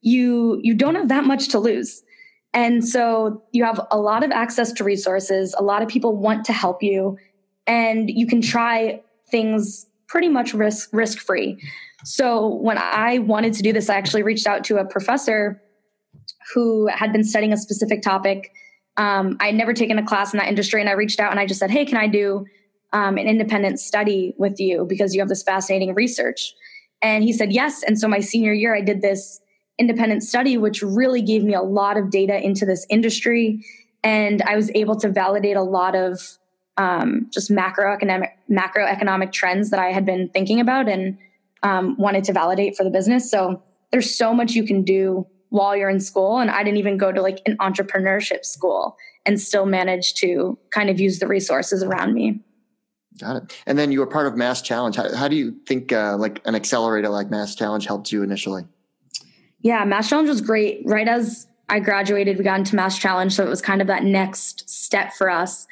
You 0.02 0.60
you 0.64 0.74
don't 0.74 0.96
have 0.96 1.10
that 1.10 1.26
much 1.26 1.50
to 1.50 1.60
lose. 1.60 2.04
And 2.54 2.88
so 2.88 3.44
you 3.52 3.64
have 3.64 3.80
a 3.92 3.98
lot 3.98 4.24
of 4.24 4.32
access 4.32 4.72
to 4.74 4.84
resources. 4.84 5.54
A 5.58 5.64
lot 5.64 5.84
of 5.84 5.88
people 5.88 6.16
want 6.16 6.46
to 6.46 6.54
help 6.54 6.82
you, 6.82 7.18
and 7.68 8.10
you 8.10 8.26
can 8.26 8.42
try 8.42 9.02
things 9.30 9.86
pretty 10.08 10.30
much 10.30 10.54
risk 10.54 10.90
risk 10.94 11.20
free. 11.20 11.62
So 12.06 12.48
when 12.48 12.78
I 12.78 13.20
wanted 13.20 13.54
to 13.54 13.64
do 13.64 13.74
this, 13.74 13.90
I 13.90 13.96
actually 13.96 14.24
reached 14.24 14.48
out 14.48 14.64
to 14.66 14.78
a 14.78 14.86
professor 14.86 15.62
who 16.54 16.88
had 16.88 17.12
been 17.12 17.24
studying 17.24 17.54
a 17.54 17.58
specific 17.58 18.02
topic 18.02 18.52
um, 19.00 19.38
I 19.40 19.48
had 19.48 19.56
never 19.56 19.74
taken 19.74 19.98
a 19.98 20.06
class 20.06 20.34
in 20.34 20.40
that 20.40 20.50
industry, 20.50 20.82
and 20.82 20.90
I 20.90 20.94
reached 20.94 21.22
out 21.22 21.32
and 21.32 21.40
I 21.40 21.46
just 21.46 21.60
said, 21.60 21.72
"Hey, 21.72 21.86
can 21.86 21.98
I 21.98 22.08
do 22.08 22.46
um, 22.92 23.18
an 23.18 23.28
independent 23.28 23.80
study 23.80 24.36
with 24.38 24.60
you 24.60 24.86
because 24.86 25.16
you 25.16 25.22
have 25.22 25.30
this 25.30 25.42
fascinating 25.42 25.94
research?" 25.96 26.54
And 27.02 27.24
he 27.24 27.32
said 27.32 27.54
yes. 27.54 27.82
And 27.82 27.98
so 27.98 28.10
my 28.10 28.20
senior 28.20 28.52
year, 28.52 28.76
I 28.76 28.82
did 28.82 29.02
this 29.02 29.40
independent 29.80 30.24
study, 30.24 30.58
which 30.58 30.82
really 30.82 31.22
gave 31.22 31.46
me 31.46 31.54
a 31.54 31.62
lot 31.62 31.96
of 31.96 32.12
data 32.12 32.38
into 32.46 32.66
this 32.66 32.86
industry, 32.90 33.64
and 34.04 34.42
I 34.42 34.58
was 34.58 34.70
able 34.76 34.98
to 34.98 35.10
validate 35.10 35.56
a 35.56 35.64
lot 35.64 35.96
of 35.96 36.38
um, 36.76 37.30
just 37.32 37.50
macroeconomic 37.50 38.32
macroeconomic 38.52 39.32
trends 39.32 39.70
that 39.70 39.80
I 39.80 39.94
had 39.94 40.06
been 40.06 40.28
thinking 40.28 40.60
about 40.60 40.90
and 40.90 41.18
um, 41.64 41.96
wanted 41.98 42.26
to 42.26 42.34
validate 42.34 42.76
for 42.76 42.84
the 42.84 42.90
business. 42.90 43.32
So 43.32 43.64
there's 43.92 44.14
so 44.14 44.34
much 44.34 44.56
you 44.56 44.66
can 44.66 44.84
do 44.84 45.26
while 45.50 45.76
you're 45.76 45.90
in 45.90 46.00
school. 46.00 46.40
And 46.40 46.50
I 46.50 46.64
didn't 46.64 46.78
even 46.78 46.98
go 46.98 47.12
to 47.12 47.22
like 47.22 47.42
an 47.46 47.58
entrepreneurship 47.58 48.46
school 48.46 48.98
and 49.26 49.40
still 49.40 49.66
manage 49.66 50.14
to 50.16 50.58
kind 50.72 50.90
of 50.90 51.00
use 51.00 51.20
the 51.20 51.28
resources 51.28 51.84
around 51.84 52.14
me. 52.14 52.40
Got 53.20 53.36
it. 53.36 53.58
And 53.66 53.78
then 53.78 53.92
you 53.92 54.00
were 54.00 54.08
part 54.08 54.28
of 54.28 54.38
Mass 54.38 54.62
Challenge. 54.62 54.96
How, 54.96 55.14
how 55.14 55.28
do 55.28 55.36
you 55.36 55.56
think 55.68 55.92
uh, 55.92 56.16
like 56.18 56.42
an 56.46 56.56
accelerator 56.56 57.10
like 57.10 57.30
Mass 57.30 57.54
Challenge 57.54 57.86
helped 57.86 58.12
you 58.12 58.24
initially? 58.24 58.64
Yeah, 59.62 59.84
Mass 59.84 60.10
Challenge 60.10 60.30
was 60.30 60.42
great. 60.42 60.82
Right 60.86 61.08
as 61.08 61.48
I 61.68 61.80
graduated, 61.80 62.38
we 62.38 62.44
got 62.44 62.60
into 62.60 62.76
Mass 62.76 62.98
Challenge. 62.98 63.34
So 63.34 63.46
it 63.46 63.50
was 63.50 63.62
kind 63.62 63.82
of 63.82 63.88
that 63.88 64.04
next 64.04 64.70
step 64.70 65.14
for 65.14 65.30
us. 65.30 65.68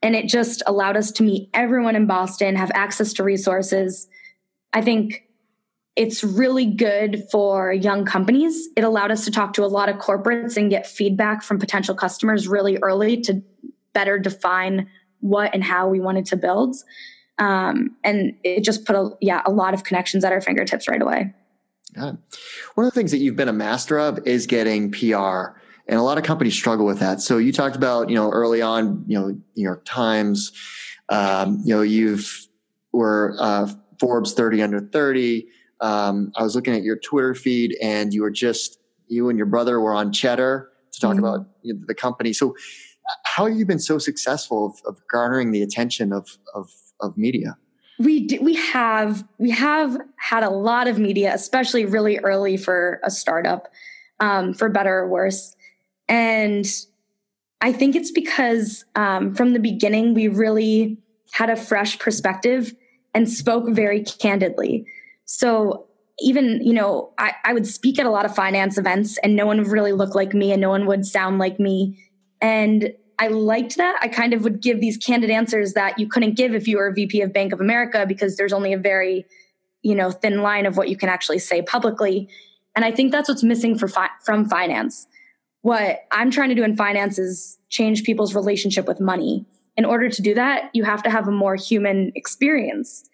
And 0.00 0.14
it 0.14 0.28
just 0.28 0.62
allowed 0.66 0.96
us 0.96 1.10
to 1.12 1.22
meet 1.22 1.48
everyone 1.54 1.96
in 1.96 2.06
Boston, 2.06 2.56
have 2.56 2.70
access 2.74 3.12
to 3.14 3.24
resources. 3.24 4.08
I 4.72 4.80
think 4.80 5.24
it's 5.94 6.24
really 6.24 6.64
good 6.64 7.24
for 7.30 7.72
young 7.72 8.04
companies. 8.04 8.68
It 8.76 8.84
allowed 8.84 9.10
us 9.10 9.24
to 9.26 9.30
talk 9.30 9.52
to 9.54 9.64
a 9.64 9.66
lot 9.66 9.88
of 9.88 9.96
corporates 9.96 10.56
and 10.56 10.70
get 10.70 10.86
feedback 10.86 11.42
from 11.42 11.58
potential 11.58 11.94
customers 11.94 12.48
really 12.48 12.78
early 12.78 13.20
to 13.22 13.42
better 13.92 14.18
define 14.18 14.88
what 15.20 15.54
and 15.54 15.62
how 15.62 15.88
we 15.88 16.00
wanted 16.00 16.24
to 16.26 16.36
build. 16.36 16.76
Um, 17.38 17.96
and 18.04 18.34
it 18.42 18.64
just 18.64 18.84
put 18.84 18.96
a 18.96 19.10
yeah 19.20 19.42
a 19.44 19.50
lot 19.50 19.74
of 19.74 19.84
connections 19.84 20.24
at 20.24 20.32
our 20.32 20.40
fingertips 20.40 20.88
right 20.88 21.00
away. 21.00 21.34
One 22.74 22.86
of 22.86 22.92
the 22.92 22.98
things 22.98 23.10
that 23.10 23.18
you've 23.18 23.36
been 23.36 23.48
a 23.48 23.52
master 23.52 23.98
of 23.98 24.26
is 24.26 24.46
getting 24.46 24.90
PR 24.92 25.58
and 25.88 25.98
a 25.98 26.02
lot 26.02 26.16
of 26.16 26.24
companies 26.24 26.54
struggle 26.54 26.86
with 26.86 27.00
that. 27.00 27.20
So 27.20 27.36
you 27.38 27.52
talked 27.52 27.76
about 27.76 28.08
you 28.08 28.14
know 28.14 28.30
early 28.30 28.62
on, 28.62 29.04
you 29.06 29.18
know, 29.18 29.28
New 29.28 29.62
York 29.62 29.84
Times, 29.84 30.52
um, 31.08 31.60
you 31.64 31.74
know, 31.74 31.82
you've 31.82 32.46
were 32.92 33.36
uh, 33.38 33.70
Forbes 33.98 34.32
30 34.34 34.62
under 34.62 34.80
30. 34.80 35.48
Um, 35.82 36.32
I 36.36 36.42
was 36.42 36.54
looking 36.54 36.74
at 36.74 36.82
your 36.82 36.96
Twitter 36.96 37.34
feed, 37.34 37.76
and 37.82 38.14
you 38.14 38.22
were 38.22 38.30
just 38.30 38.78
you 39.08 39.28
and 39.28 39.36
your 39.36 39.46
brother 39.46 39.80
were 39.80 39.94
on 39.94 40.12
Cheddar 40.12 40.70
to 40.92 41.00
talk 41.00 41.16
mm-hmm. 41.16 41.24
about 41.24 41.46
you 41.62 41.74
know, 41.74 41.80
the 41.86 41.94
company. 41.94 42.32
So, 42.32 42.56
how 43.24 43.46
have 43.46 43.56
you 43.56 43.66
been 43.66 43.80
so 43.80 43.98
successful 43.98 44.66
of, 44.66 44.80
of 44.86 45.02
garnering 45.08 45.50
the 45.50 45.62
attention 45.62 46.12
of 46.12 46.38
of, 46.54 46.70
of 47.00 47.18
media? 47.18 47.56
we 47.98 48.26
do, 48.26 48.40
we 48.40 48.54
have 48.54 49.24
we 49.38 49.50
have 49.50 50.00
had 50.16 50.42
a 50.42 50.50
lot 50.50 50.88
of 50.88 50.98
media, 50.98 51.32
especially 51.34 51.84
really 51.84 52.18
early 52.18 52.56
for 52.56 53.00
a 53.04 53.10
startup, 53.10 53.68
um, 54.20 54.54
for 54.54 54.68
better 54.68 54.98
or 54.98 55.08
worse, 55.08 55.54
and 56.08 56.66
I 57.60 57.72
think 57.72 57.94
it's 57.94 58.10
because 58.10 58.84
um, 58.96 59.34
from 59.34 59.52
the 59.52 59.60
beginning 59.60 60.14
we 60.14 60.28
really 60.28 60.98
had 61.32 61.48
a 61.48 61.56
fresh 61.56 61.98
perspective 61.98 62.74
and 63.14 63.30
spoke 63.30 63.68
very 63.68 64.02
candidly. 64.02 64.86
So 65.32 65.86
even 66.18 66.60
you 66.62 66.74
know 66.74 67.12
I, 67.18 67.32
I 67.44 67.54
would 67.54 67.66
speak 67.66 67.98
at 67.98 68.04
a 68.04 68.10
lot 68.10 68.26
of 68.26 68.34
finance 68.34 68.76
events 68.76 69.18
and 69.18 69.34
no 69.34 69.46
one 69.46 69.58
would 69.58 69.68
really 69.68 69.92
look 69.92 70.14
like 70.14 70.34
me 70.34 70.52
and 70.52 70.60
no 70.60 70.68
one 70.68 70.86
would 70.86 71.06
sound 71.06 71.38
like 71.38 71.58
me 71.58 71.98
and 72.42 72.92
I 73.18 73.28
liked 73.28 73.76
that. 73.76 73.98
I 74.02 74.08
kind 74.08 74.34
of 74.34 74.42
would 74.42 74.60
give 74.60 74.80
these 74.80 74.96
candid 74.96 75.30
answers 75.30 75.74
that 75.74 75.98
you 75.98 76.08
couldn't 76.08 76.36
give 76.36 76.54
if 76.54 76.66
you 76.66 76.76
were 76.76 76.88
a 76.88 76.92
VP 76.92 77.22
of 77.22 77.32
Bank 77.32 77.52
of 77.52 77.60
America 77.60 78.04
because 78.06 78.36
there's 78.36 78.52
only 78.52 78.72
a 78.72 78.78
very, 78.78 79.24
you 79.82 79.94
know, 79.94 80.10
thin 80.10 80.42
line 80.42 80.66
of 80.66 80.76
what 80.76 80.88
you 80.88 80.96
can 80.96 81.08
actually 81.08 81.38
say 81.38 81.62
publicly. 81.62 82.28
And 82.74 82.84
I 82.84 82.90
think 82.90 83.12
that's 83.12 83.28
what's 83.28 83.44
missing 83.44 83.78
for 83.78 83.86
fi- 83.86 84.10
from 84.24 84.48
finance. 84.48 85.06
What 85.60 86.00
I'm 86.10 86.30
trying 86.32 86.48
to 86.48 86.56
do 86.56 86.64
in 86.64 86.76
finance 86.76 87.18
is 87.18 87.58
change 87.68 88.02
people's 88.02 88.34
relationship 88.34 88.88
with 88.88 89.00
money. 89.00 89.46
In 89.76 89.84
order 89.84 90.08
to 90.08 90.20
do 90.20 90.34
that, 90.34 90.70
you 90.74 90.82
have 90.82 91.02
to 91.04 91.10
have 91.10 91.28
a 91.28 91.32
more 91.32 91.54
human 91.54 92.10
experience. 92.16 93.08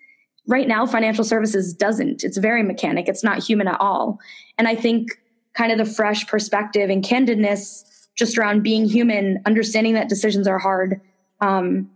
Right 0.48 0.66
now, 0.66 0.86
financial 0.86 1.24
services 1.24 1.74
doesn't. 1.74 2.24
It's 2.24 2.38
very 2.38 2.62
mechanic. 2.62 3.06
It's 3.06 3.22
not 3.22 3.42
human 3.42 3.68
at 3.68 3.80
all. 3.80 4.18
And 4.56 4.66
I 4.66 4.74
think 4.74 5.20
kind 5.54 5.70
of 5.70 5.78
the 5.78 5.84
fresh 5.84 6.26
perspective 6.26 6.88
and 6.88 7.04
candidness 7.04 7.84
just 8.16 8.36
around 8.36 8.62
being 8.62 8.86
human, 8.86 9.40
understanding 9.46 9.94
that 9.94 10.08
decisions 10.08 10.48
are 10.48 10.58
hard, 10.58 11.00
um, 11.40 11.88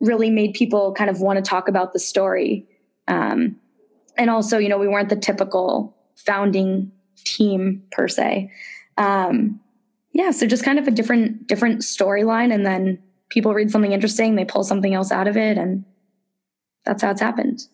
really 0.00 0.30
made 0.30 0.52
people 0.52 0.92
kind 0.92 1.08
of 1.08 1.20
want 1.20 1.36
to 1.36 1.48
talk 1.48 1.68
about 1.68 1.92
the 1.92 1.98
story. 1.98 2.66
Um, 3.08 3.56
and 4.18 4.28
also, 4.28 4.58
you 4.58 4.68
know, 4.68 4.78
we 4.78 4.88
weren't 4.88 5.08
the 5.08 5.16
typical 5.16 5.96
founding 6.16 6.90
team 7.24 7.82
per 7.92 8.08
se. 8.08 8.50
Um, 8.98 9.60
yeah, 10.12 10.30
so 10.30 10.46
just 10.46 10.64
kind 10.64 10.78
of 10.78 10.86
a 10.86 10.90
different 10.90 11.46
different 11.46 11.80
storyline, 11.80 12.52
and 12.52 12.66
then 12.66 12.98
people 13.30 13.54
read 13.54 13.70
something 13.70 13.92
interesting, 13.92 14.34
they 14.34 14.44
pull 14.44 14.64
something 14.64 14.92
else 14.92 15.10
out 15.10 15.26
of 15.26 15.36
it, 15.36 15.56
and 15.56 15.84
that's 16.84 17.02
how 17.02 17.10
it's 17.10 17.20
happened. 17.20 17.66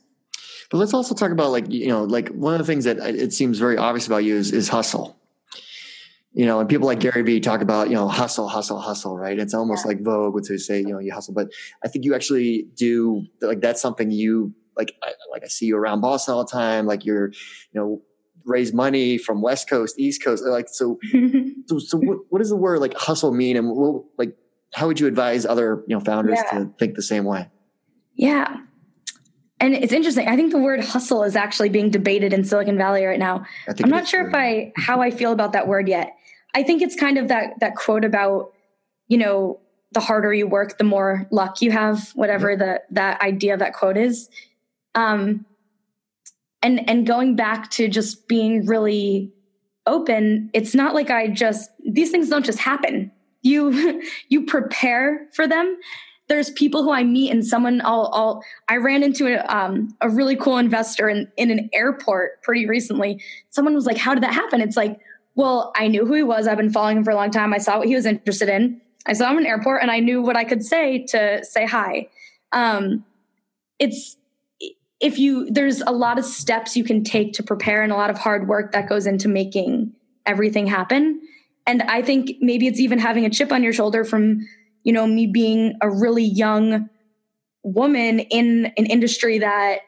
But 0.70 0.78
let's 0.78 0.92
also 0.92 1.14
talk 1.14 1.30
about 1.30 1.50
like 1.50 1.70
you 1.70 1.88
know, 1.88 2.04
like 2.04 2.28
one 2.28 2.54
of 2.54 2.58
the 2.58 2.64
things 2.64 2.84
that 2.84 2.98
it 2.98 3.32
seems 3.32 3.58
very 3.58 3.76
obvious 3.76 4.06
about 4.06 4.24
you 4.24 4.36
is 4.36 4.52
is 4.52 4.68
hustle 4.68 5.18
you 6.38 6.46
know, 6.46 6.60
and 6.60 6.68
people 6.68 6.86
like 6.86 7.00
Gary 7.00 7.22
Vee 7.22 7.40
talk 7.40 7.62
about, 7.62 7.88
you 7.88 7.94
know, 7.94 8.06
hustle, 8.06 8.48
hustle, 8.48 8.78
hustle, 8.78 9.18
right? 9.18 9.36
It's 9.38 9.54
almost 9.54 9.84
yeah. 9.84 9.88
like 9.88 10.02
Vogue 10.02 10.34
would 10.34 10.46
say, 10.46 10.78
you 10.78 10.88
know, 10.88 11.00
you 11.00 11.12
hustle, 11.12 11.34
but 11.34 11.48
I 11.84 11.88
think 11.88 12.04
you 12.04 12.14
actually 12.14 12.68
do 12.76 13.26
like, 13.40 13.60
that's 13.60 13.82
something 13.82 14.12
you 14.12 14.54
like, 14.76 14.94
I, 15.02 15.14
like 15.32 15.42
I 15.42 15.48
see 15.48 15.66
you 15.66 15.76
around 15.76 16.00
Boston 16.00 16.34
all 16.34 16.44
the 16.44 16.50
time. 16.50 16.86
Like 16.86 17.04
you're, 17.04 17.28
you 17.28 17.74
know, 17.74 18.02
raise 18.44 18.72
money 18.72 19.18
from 19.18 19.42
West 19.42 19.68
coast, 19.68 19.98
East 19.98 20.22
coast. 20.22 20.44
Like, 20.44 20.68
so, 20.68 21.00
so, 21.66 21.80
so 21.80 21.98
what, 21.98 22.18
what, 22.28 22.38
does 22.38 22.50
the 22.50 22.56
word 22.56 22.80
like 22.80 22.94
hustle 22.94 23.32
mean? 23.32 23.56
And 23.56 23.70
what, 23.70 24.04
like, 24.16 24.36
how 24.72 24.86
would 24.86 25.00
you 25.00 25.08
advise 25.08 25.44
other, 25.44 25.82
you 25.88 25.96
know, 25.96 26.00
founders 26.00 26.38
yeah. 26.52 26.58
to 26.58 26.72
think 26.78 26.94
the 26.94 27.02
same 27.02 27.24
way? 27.24 27.48
Yeah. 28.14 28.58
And 29.60 29.74
it's 29.74 29.92
interesting. 29.92 30.28
I 30.28 30.36
think 30.36 30.52
the 30.52 30.58
word 30.58 30.84
hustle 30.84 31.24
is 31.24 31.34
actually 31.34 31.68
being 31.68 31.90
debated 31.90 32.32
in 32.32 32.44
Silicon 32.44 32.78
Valley 32.78 33.04
right 33.04 33.18
now. 33.18 33.44
I'm 33.66 33.90
not 33.90 34.06
sure 34.06 34.20
true. 34.20 34.28
if 34.30 34.34
I 34.34 34.72
how 34.76 35.00
I 35.00 35.10
feel 35.10 35.32
about 35.32 35.52
that 35.52 35.66
word 35.66 35.88
yet. 35.88 36.14
I 36.54 36.62
think 36.62 36.80
it's 36.80 36.94
kind 36.94 37.18
of 37.18 37.28
that 37.28 37.58
that 37.60 37.74
quote 37.74 38.04
about, 38.04 38.52
you 39.08 39.18
know, 39.18 39.60
the 39.92 40.00
harder 40.00 40.32
you 40.32 40.46
work, 40.46 40.78
the 40.78 40.84
more 40.84 41.26
luck 41.30 41.60
you 41.60 41.72
have, 41.72 42.10
whatever 42.10 42.50
mm-hmm. 42.50 42.60
the 42.60 42.82
that 42.90 43.20
idea 43.20 43.54
of 43.54 43.58
that 43.60 43.74
quote 43.74 43.96
is. 43.96 44.28
Um 44.94 45.44
and 46.62 46.88
and 46.88 47.06
going 47.06 47.34
back 47.34 47.70
to 47.72 47.88
just 47.88 48.28
being 48.28 48.64
really 48.66 49.32
open, 49.86 50.50
it's 50.52 50.74
not 50.74 50.94
like 50.94 51.10
I 51.10 51.28
just 51.28 51.70
these 51.84 52.10
things 52.10 52.28
don't 52.28 52.44
just 52.44 52.60
happen. 52.60 53.10
You 53.42 54.02
you 54.28 54.46
prepare 54.46 55.28
for 55.32 55.48
them. 55.48 55.78
There's 56.28 56.50
people 56.50 56.82
who 56.82 56.92
I 56.92 57.04
meet 57.04 57.30
and 57.30 57.46
someone 57.46 57.80
I'll, 57.84 58.10
I'll 58.12 58.42
I 58.68 58.76
ran 58.76 59.02
into 59.02 59.26
a, 59.26 59.44
um, 59.46 59.96
a 60.00 60.08
really 60.08 60.36
cool 60.36 60.58
investor 60.58 61.08
in, 61.08 61.26
in 61.36 61.50
an 61.50 61.70
airport 61.72 62.42
pretty 62.42 62.66
recently. 62.66 63.22
Someone 63.50 63.74
was 63.74 63.86
like, 63.86 63.96
"How 63.96 64.14
did 64.14 64.22
that 64.22 64.34
happen?" 64.34 64.60
It's 64.60 64.76
like 64.76 65.00
well, 65.38 65.70
I 65.76 65.86
knew 65.86 66.04
who 66.04 66.14
he 66.14 66.24
was. 66.24 66.48
I've 66.48 66.56
been 66.56 66.72
following 66.72 66.96
him 66.96 67.04
for 67.04 67.12
a 67.12 67.14
long 67.14 67.30
time. 67.30 67.54
I 67.54 67.58
saw 67.58 67.78
what 67.78 67.86
he 67.86 67.94
was 67.94 68.06
interested 68.06 68.48
in. 68.48 68.80
I 69.06 69.12
saw 69.12 69.30
him 69.30 69.38
in 69.38 69.44
an 69.44 69.46
airport 69.46 69.82
and 69.82 69.90
I 69.90 70.00
knew 70.00 70.20
what 70.20 70.36
I 70.36 70.42
could 70.42 70.64
say 70.64 71.04
to 71.10 71.44
say 71.44 71.64
hi. 71.64 72.08
Um, 72.50 73.04
it's 73.78 74.16
if 75.00 75.16
you 75.16 75.48
there's 75.48 75.80
a 75.80 75.92
lot 75.92 76.18
of 76.18 76.24
steps 76.24 76.76
you 76.76 76.82
can 76.82 77.04
take 77.04 77.34
to 77.34 77.44
prepare 77.44 77.82
and 77.84 77.92
a 77.92 77.94
lot 77.94 78.10
of 78.10 78.18
hard 78.18 78.48
work 78.48 78.72
that 78.72 78.88
goes 78.88 79.06
into 79.06 79.28
making 79.28 79.92
everything 80.26 80.66
happen. 80.66 81.20
And 81.68 81.82
I 81.82 82.02
think 82.02 82.32
maybe 82.40 82.66
it's 82.66 82.80
even 82.80 82.98
having 82.98 83.24
a 83.24 83.30
chip 83.30 83.52
on 83.52 83.62
your 83.62 83.72
shoulder 83.72 84.02
from, 84.02 84.44
you 84.84 84.92
know, 84.92 85.06
me 85.06 85.26
being 85.26 85.74
a 85.82 85.90
really 85.90 86.24
young 86.24 86.88
woman 87.62 88.20
in 88.20 88.72
an 88.76 88.86
industry 88.86 89.38
that 89.38 89.80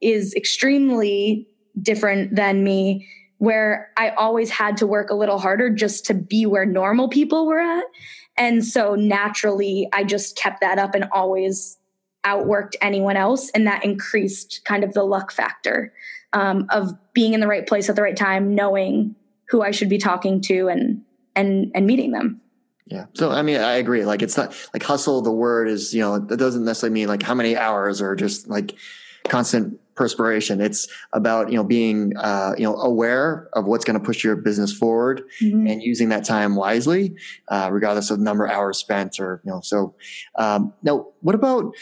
is 0.00 0.34
extremely 0.34 1.48
different 1.80 2.36
than 2.36 2.62
me 2.62 3.06
where 3.38 3.90
I 3.96 4.10
always 4.10 4.50
had 4.50 4.76
to 4.78 4.86
work 4.86 5.10
a 5.10 5.14
little 5.14 5.38
harder 5.38 5.70
just 5.70 6.06
to 6.06 6.14
be 6.14 6.46
where 6.46 6.64
normal 6.64 7.08
people 7.08 7.46
were 7.46 7.60
at. 7.60 7.84
And 8.36 8.64
so 8.64 8.94
naturally, 8.94 9.88
I 9.92 10.04
just 10.04 10.36
kept 10.36 10.60
that 10.60 10.78
up 10.78 10.94
and 10.94 11.08
always 11.12 11.78
outworked 12.24 12.74
anyone 12.80 13.16
else. 13.16 13.50
And 13.50 13.66
that 13.66 13.84
increased 13.84 14.62
kind 14.64 14.82
of 14.82 14.94
the 14.94 15.04
luck 15.04 15.30
factor 15.30 15.92
um, 16.32 16.66
of 16.70 16.92
being 17.12 17.34
in 17.34 17.40
the 17.40 17.46
right 17.46 17.66
place 17.66 17.88
at 17.88 17.96
the 17.96 18.02
right 18.02 18.16
time, 18.16 18.54
knowing 18.54 19.14
who 19.48 19.62
I 19.62 19.72
should 19.72 19.88
be 19.88 19.98
talking 19.98 20.40
to 20.42 20.68
and 20.68 21.02
and 21.36 21.70
and 21.74 21.86
meeting 21.86 22.12
them. 22.12 22.40
Yeah. 22.86 23.06
So 23.14 23.30
I 23.30 23.42
mean, 23.42 23.60
I 23.60 23.74
agree. 23.74 24.04
Like 24.04 24.22
it's 24.22 24.36
not 24.36 24.54
like 24.74 24.82
hustle. 24.82 25.22
The 25.22 25.32
word 25.32 25.68
is 25.68 25.94
you 25.94 26.00
know 26.00 26.18
that 26.18 26.36
doesn't 26.36 26.64
necessarily 26.64 26.92
mean 26.94 27.08
like 27.08 27.22
how 27.22 27.34
many 27.34 27.56
hours 27.56 28.02
or 28.02 28.14
just 28.14 28.48
like 28.48 28.74
constant 29.28 29.80
perspiration. 29.94 30.60
It's 30.60 30.88
about 31.12 31.50
you 31.50 31.56
know 31.56 31.64
being 31.64 32.16
uh, 32.16 32.52
you 32.58 32.64
know 32.64 32.76
aware 32.76 33.48
of 33.54 33.64
what's 33.64 33.84
going 33.84 33.98
to 33.98 34.04
push 34.04 34.22
your 34.22 34.36
business 34.36 34.72
forward 34.72 35.22
mm-hmm. 35.40 35.66
and 35.66 35.82
using 35.82 36.10
that 36.10 36.24
time 36.24 36.56
wisely, 36.56 37.16
uh, 37.48 37.70
regardless 37.72 38.10
of 38.10 38.20
number 38.20 38.44
of 38.44 38.50
hours 38.50 38.78
spent 38.78 39.18
or 39.18 39.40
you 39.44 39.50
know. 39.50 39.60
So 39.62 39.94
um, 40.36 40.74
now, 40.82 41.08
what 41.20 41.34
about 41.34 41.74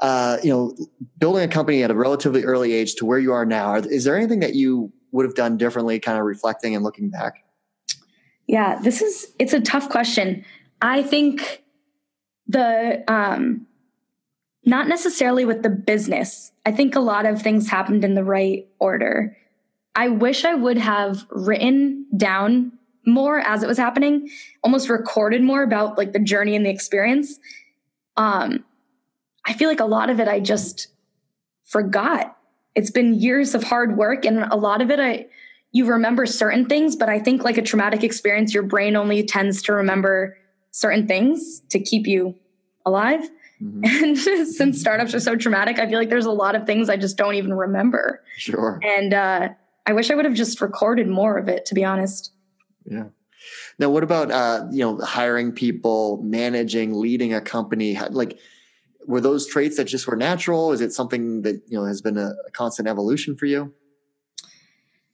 uh, 0.00 0.38
you 0.42 0.50
know 0.50 0.76
building 1.18 1.42
a 1.42 1.48
company 1.48 1.82
at 1.82 1.90
a 1.90 1.94
relatively 1.94 2.44
early 2.44 2.72
age 2.72 2.94
to 2.96 3.04
where 3.04 3.18
you 3.18 3.32
are 3.32 3.44
now? 3.44 3.74
Is 3.74 4.04
there 4.04 4.16
anything 4.16 4.40
that 4.40 4.54
you 4.54 4.92
would 5.10 5.24
have 5.24 5.34
done 5.34 5.56
differently, 5.56 5.98
kind 5.98 6.18
of 6.18 6.24
reflecting 6.24 6.74
and 6.74 6.84
looking 6.84 7.10
back? 7.10 7.44
Yeah, 8.48 8.80
this 8.82 9.02
is 9.02 9.32
it's 9.38 9.52
a 9.52 9.60
tough 9.60 9.90
question. 9.90 10.44
I 10.80 11.02
think 11.02 11.62
the 12.46 13.04
um, 13.06 13.66
not 14.64 14.88
necessarily 14.88 15.44
with 15.44 15.62
the 15.62 15.70
business. 15.70 16.50
I 16.66 16.72
think 16.72 16.96
a 16.96 17.00
lot 17.00 17.26
of 17.26 17.42
things 17.42 17.68
happened 17.68 18.04
in 18.04 18.14
the 18.14 18.24
right 18.24 18.66
order. 18.78 19.36
I 19.94 20.08
wish 20.08 20.44
I 20.44 20.54
would 20.54 20.78
have 20.78 21.26
written 21.30 22.06
down 22.16 22.72
more 23.06 23.38
as 23.38 23.62
it 23.62 23.66
was 23.66 23.78
happening, 23.78 24.28
almost 24.62 24.88
recorded 24.88 25.42
more 25.42 25.62
about 25.62 25.98
like 25.98 26.12
the 26.12 26.18
journey 26.18 26.56
and 26.56 26.64
the 26.64 26.70
experience. 26.70 27.38
Um, 28.16 28.64
I 29.44 29.52
feel 29.52 29.68
like 29.68 29.80
a 29.80 29.86
lot 29.86 30.10
of 30.10 30.20
it 30.20 30.28
I 30.28 30.40
just 30.40 30.88
forgot. 31.64 32.36
It's 32.74 32.90
been 32.90 33.14
years 33.14 33.54
of 33.54 33.64
hard 33.64 33.96
work, 33.96 34.24
and 34.24 34.38
a 34.38 34.56
lot 34.56 34.80
of 34.80 34.90
it 34.90 35.00
I 35.00 35.26
you 35.72 35.86
remember 35.86 36.26
certain 36.26 36.66
things, 36.66 36.96
but 36.96 37.08
I 37.08 37.18
think 37.18 37.44
like 37.44 37.58
a 37.58 37.62
traumatic 37.62 38.02
experience, 38.02 38.54
your 38.54 38.62
brain 38.62 38.96
only 38.96 39.22
tends 39.22 39.62
to 39.62 39.72
remember 39.72 40.36
certain 40.70 41.06
things 41.06 41.60
to 41.70 41.78
keep 41.78 42.06
you 42.06 42.34
alive. 42.86 43.28
Mm-hmm. 43.62 43.84
And 44.04 44.16
since 44.48 44.80
startups 44.80 45.14
are 45.14 45.20
so 45.20 45.34
traumatic, 45.36 45.78
I 45.78 45.88
feel 45.88 45.98
like 45.98 46.10
there's 46.10 46.26
a 46.26 46.30
lot 46.30 46.54
of 46.54 46.64
things 46.64 46.88
I 46.88 46.96
just 46.96 47.16
don't 47.16 47.34
even 47.34 47.52
remember. 47.52 48.22
Sure. 48.36 48.80
And 48.82 49.12
uh, 49.12 49.48
I 49.86 49.92
wish 49.92 50.10
I 50.10 50.14
would 50.14 50.24
have 50.24 50.34
just 50.34 50.60
recorded 50.60 51.08
more 51.08 51.36
of 51.36 51.48
it, 51.48 51.66
to 51.66 51.74
be 51.74 51.84
honest. 51.84 52.32
Yeah. 52.84 53.06
Now, 53.78 53.90
what 53.90 54.02
about 54.02 54.30
uh, 54.30 54.66
you 54.70 54.80
know 54.80 54.98
hiring 54.98 55.52
people, 55.52 56.20
managing, 56.22 56.94
leading 56.94 57.32
a 57.34 57.40
company? 57.40 57.98
Like, 58.10 58.38
were 59.06 59.20
those 59.20 59.46
traits 59.46 59.76
that 59.76 59.84
just 59.84 60.06
were 60.06 60.16
natural? 60.16 60.72
Is 60.72 60.80
it 60.80 60.92
something 60.92 61.42
that 61.42 61.62
you 61.66 61.78
know 61.78 61.84
has 61.84 62.02
been 62.02 62.16
a, 62.16 62.32
a 62.46 62.50
constant 62.52 62.88
evolution 62.88 63.36
for 63.36 63.46
you? 63.46 63.72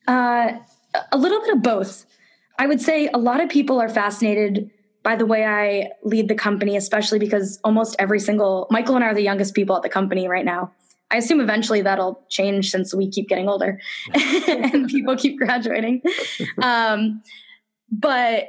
Uh, 0.06 0.52
a 1.12 1.16
little 1.16 1.40
bit 1.40 1.54
of 1.54 1.62
both. 1.62 2.06
I 2.58 2.66
would 2.66 2.80
say 2.80 3.08
a 3.12 3.18
lot 3.18 3.40
of 3.40 3.48
people 3.48 3.80
are 3.80 3.88
fascinated 3.88 4.70
by 5.02 5.16
the 5.16 5.26
way 5.26 5.44
I 5.44 5.90
lead 6.02 6.28
the 6.28 6.34
company, 6.34 6.76
especially 6.76 7.18
because 7.18 7.58
almost 7.62 7.96
every 7.98 8.20
single 8.20 8.66
Michael 8.70 8.94
and 8.96 9.04
I 9.04 9.08
are 9.08 9.14
the 9.14 9.22
youngest 9.22 9.54
people 9.54 9.76
at 9.76 9.82
the 9.82 9.88
company 9.88 10.28
right 10.28 10.44
now. 10.44 10.72
I 11.10 11.18
assume 11.18 11.40
eventually 11.40 11.82
that'll 11.82 12.24
change 12.28 12.70
since 12.70 12.94
we 12.94 13.08
keep 13.08 13.28
getting 13.28 13.48
older 13.48 13.78
and 14.48 14.88
people 14.88 15.16
keep 15.16 15.38
graduating. 15.38 16.02
Um, 16.62 17.22
but 17.90 18.44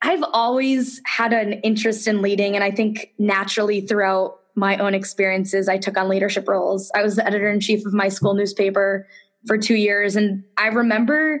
I've 0.00 0.22
always 0.32 1.00
had 1.04 1.32
an 1.32 1.54
interest 1.54 2.06
in 2.06 2.22
leading, 2.22 2.54
and 2.54 2.62
I 2.62 2.70
think 2.70 3.12
naturally 3.18 3.80
throughout 3.80 4.38
my 4.54 4.76
own 4.76 4.94
experiences, 4.94 5.68
I 5.68 5.78
took 5.78 5.98
on 5.98 6.08
leadership 6.08 6.46
roles. 6.46 6.90
I 6.94 7.02
was 7.02 7.16
the 7.16 7.26
editor 7.26 7.50
in 7.50 7.60
chief 7.60 7.84
of 7.84 7.92
my 7.92 8.08
school 8.08 8.34
newspaper 8.34 9.06
for 9.46 9.58
two 9.58 9.76
years, 9.76 10.16
and 10.16 10.44
I 10.56 10.68
remember 10.68 11.40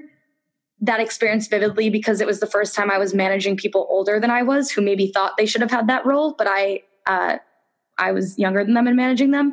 that 0.80 1.00
experience 1.00 1.46
vividly 1.46 1.88
because 1.88 2.20
it 2.20 2.26
was 2.26 2.40
the 2.40 2.46
first 2.46 2.74
time 2.74 2.90
I 2.90 2.98
was 2.98 3.14
managing 3.14 3.56
people 3.56 3.86
older 3.88 4.20
than 4.20 4.30
I 4.30 4.42
was 4.42 4.70
who 4.70 4.82
maybe 4.82 5.06
thought 5.06 5.36
they 5.38 5.46
should 5.46 5.62
have 5.62 5.70
had 5.70 5.86
that 5.88 6.04
role, 6.04 6.34
but 6.36 6.46
I 6.48 6.82
uh, 7.06 7.38
I 7.98 8.12
was 8.12 8.38
younger 8.38 8.64
than 8.64 8.74
them 8.74 8.88
in 8.88 8.96
managing 8.96 9.30
them. 9.30 9.52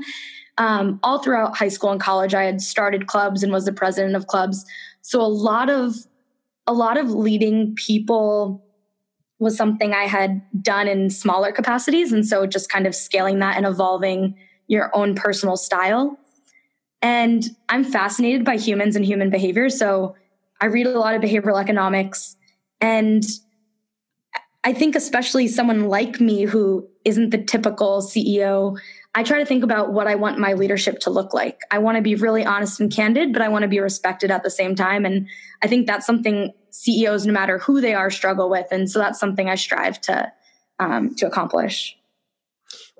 Um, 0.57 0.99
all 1.03 1.19
throughout 1.19 1.55
high 1.55 1.69
school 1.69 1.91
and 1.91 2.01
college, 2.01 2.33
I 2.33 2.43
had 2.43 2.61
started 2.61 3.07
clubs 3.07 3.43
and 3.43 3.51
was 3.51 3.65
the 3.65 3.71
president 3.71 4.15
of 4.15 4.27
clubs. 4.27 4.65
So 5.01 5.21
a 5.21 5.23
lot 5.23 5.69
of 5.69 5.95
a 6.67 6.73
lot 6.73 6.97
of 6.97 7.11
leading 7.11 7.75
people 7.75 8.63
was 9.39 9.57
something 9.57 9.93
I 9.93 10.03
had 10.03 10.41
done 10.61 10.87
in 10.87 11.09
smaller 11.09 11.51
capacities, 11.51 12.11
and 12.11 12.27
so 12.27 12.45
just 12.45 12.69
kind 12.69 12.85
of 12.85 12.93
scaling 12.93 13.39
that 13.39 13.57
and 13.57 13.65
evolving 13.65 14.35
your 14.67 14.91
own 14.95 15.15
personal 15.15 15.57
style. 15.57 16.17
And 17.01 17.43
I'm 17.69 17.83
fascinated 17.83 18.45
by 18.45 18.57
humans 18.57 18.95
and 18.95 19.05
human 19.05 19.29
behavior, 19.29 19.69
so 19.69 20.15
I 20.59 20.67
read 20.67 20.85
a 20.85 20.99
lot 20.99 21.15
of 21.15 21.21
behavioral 21.21 21.59
economics. 21.59 22.35
And 22.79 23.23
I 24.63 24.73
think, 24.73 24.95
especially 24.95 25.47
someone 25.47 25.87
like 25.87 26.21
me 26.21 26.43
who 26.43 26.87
isn't 27.03 27.31
the 27.31 27.43
typical 27.43 28.01
CEO, 28.01 28.77
I 29.15 29.23
try 29.23 29.39
to 29.39 29.45
think 29.45 29.63
about 29.63 29.91
what 29.91 30.07
I 30.07 30.15
want 30.15 30.37
my 30.37 30.53
leadership 30.53 30.99
to 30.99 31.09
look 31.09 31.33
like. 31.33 31.61
I 31.71 31.79
want 31.79 31.97
to 31.97 32.01
be 32.01 32.15
really 32.15 32.45
honest 32.45 32.79
and 32.79 32.91
candid, 32.91 33.33
but 33.33 33.41
I 33.41 33.49
want 33.49 33.63
to 33.63 33.67
be 33.67 33.79
respected 33.79 34.29
at 34.29 34.43
the 34.43 34.51
same 34.51 34.75
time. 34.75 35.03
And 35.03 35.27
I 35.63 35.67
think 35.67 35.87
that's 35.87 36.05
something 36.05 36.53
CEOs, 36.69 37.25
no 37.25 37.33
matter 37.33 37.57
who 37.57 37.81
they 37.81 37.93
are, 37.93 38.09
struggle 38.09 38.49
with. 38.49 38.67
And 38.71 38.89
so 38.89 38.99
that's 38.99 39.19
something 39.19 39.49
I 39.49 39.55
strive 39.55 39.99
to 40.01 40.31
um, 40.79 41.13
to 41.15 41.27
accomplish. 41.27 41.97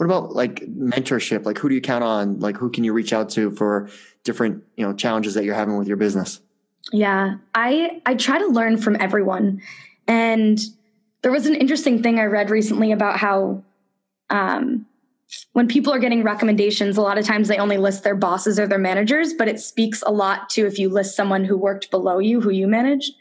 What 0.02 0.06
about 0.06 0.34
like 0.34 0.62
mentorship? 0.66 1.46
Like 1.46 1.60
who 1.60 1.70
do 1.70 1.76
you 1.76 1.82
count 1.82 2.04
on? 2.04 2.40
Like 2.40 2.58
who 2.58 2.72
can 2.72 2.84
you 2.84 2.92
reach 2.92 3.14
out 3.14 3.30
to 3.30 3.52
for 3.52 3.88
different, 4.24 4.64
you 4.76 4.84
know, 4.84 4.96
challenges 4.96 5.36
that 5.36 5.44
you're 5.44 5.54
having 5.54 5.78
with 5.78 5.88
your 5.88 5.96
business? 5.96 6.42
Yeah, 6.92 7.36
I 7.54 8.02
I 8.08 8.16
try 8.16 8.40
to 8.40 8.48
learn 8.48 8.80
from 8.80 8.98
everyone, 9.00 9.62
and 10.08 10.60
there 11.22 11.32
was 11.32 11.46
an 11.46 11.54
interesting 11.54 12.02
thing 12.02 12.18
I 12.18 12.24
read 12.24 12.50
recently 12.50 12.92
about 12.92 13.18
how 13.18 13.62
um, 14.32 14.88
when 15.54 15.68
people 15.68 15.94
are 15.94 16.00
getting 16.00 16.24
recommendations, 16.24 16.98
a 16.98 17.02
lot 17.04 17.20
of 17.20 17.26
times 17.28 17.48
they 17.48 17.60
only 17.60 17.78
list 17.78 18.04
their 18.04 18.16
bosses 18.16 18.58
or 18.60 18.66
their 18.66 18.80
managers, 18.80 19.36
but 19.36 19.48
it 19.48 19.60
speaks 19.60 20.02
a 20.02 20.12
lot 20.12 20.50
to 20.50 20.66
if 20.66 20.80
you 20.80 20.90
list 20.90 21.16
someone 21.16 21.46
who 21.46 21.56
worked 21.56 21.92
below 21.92 22.18
you, 22.18 22.42
who 22.42 22.50
you 22.50 22.66
managed. 22.66 23.14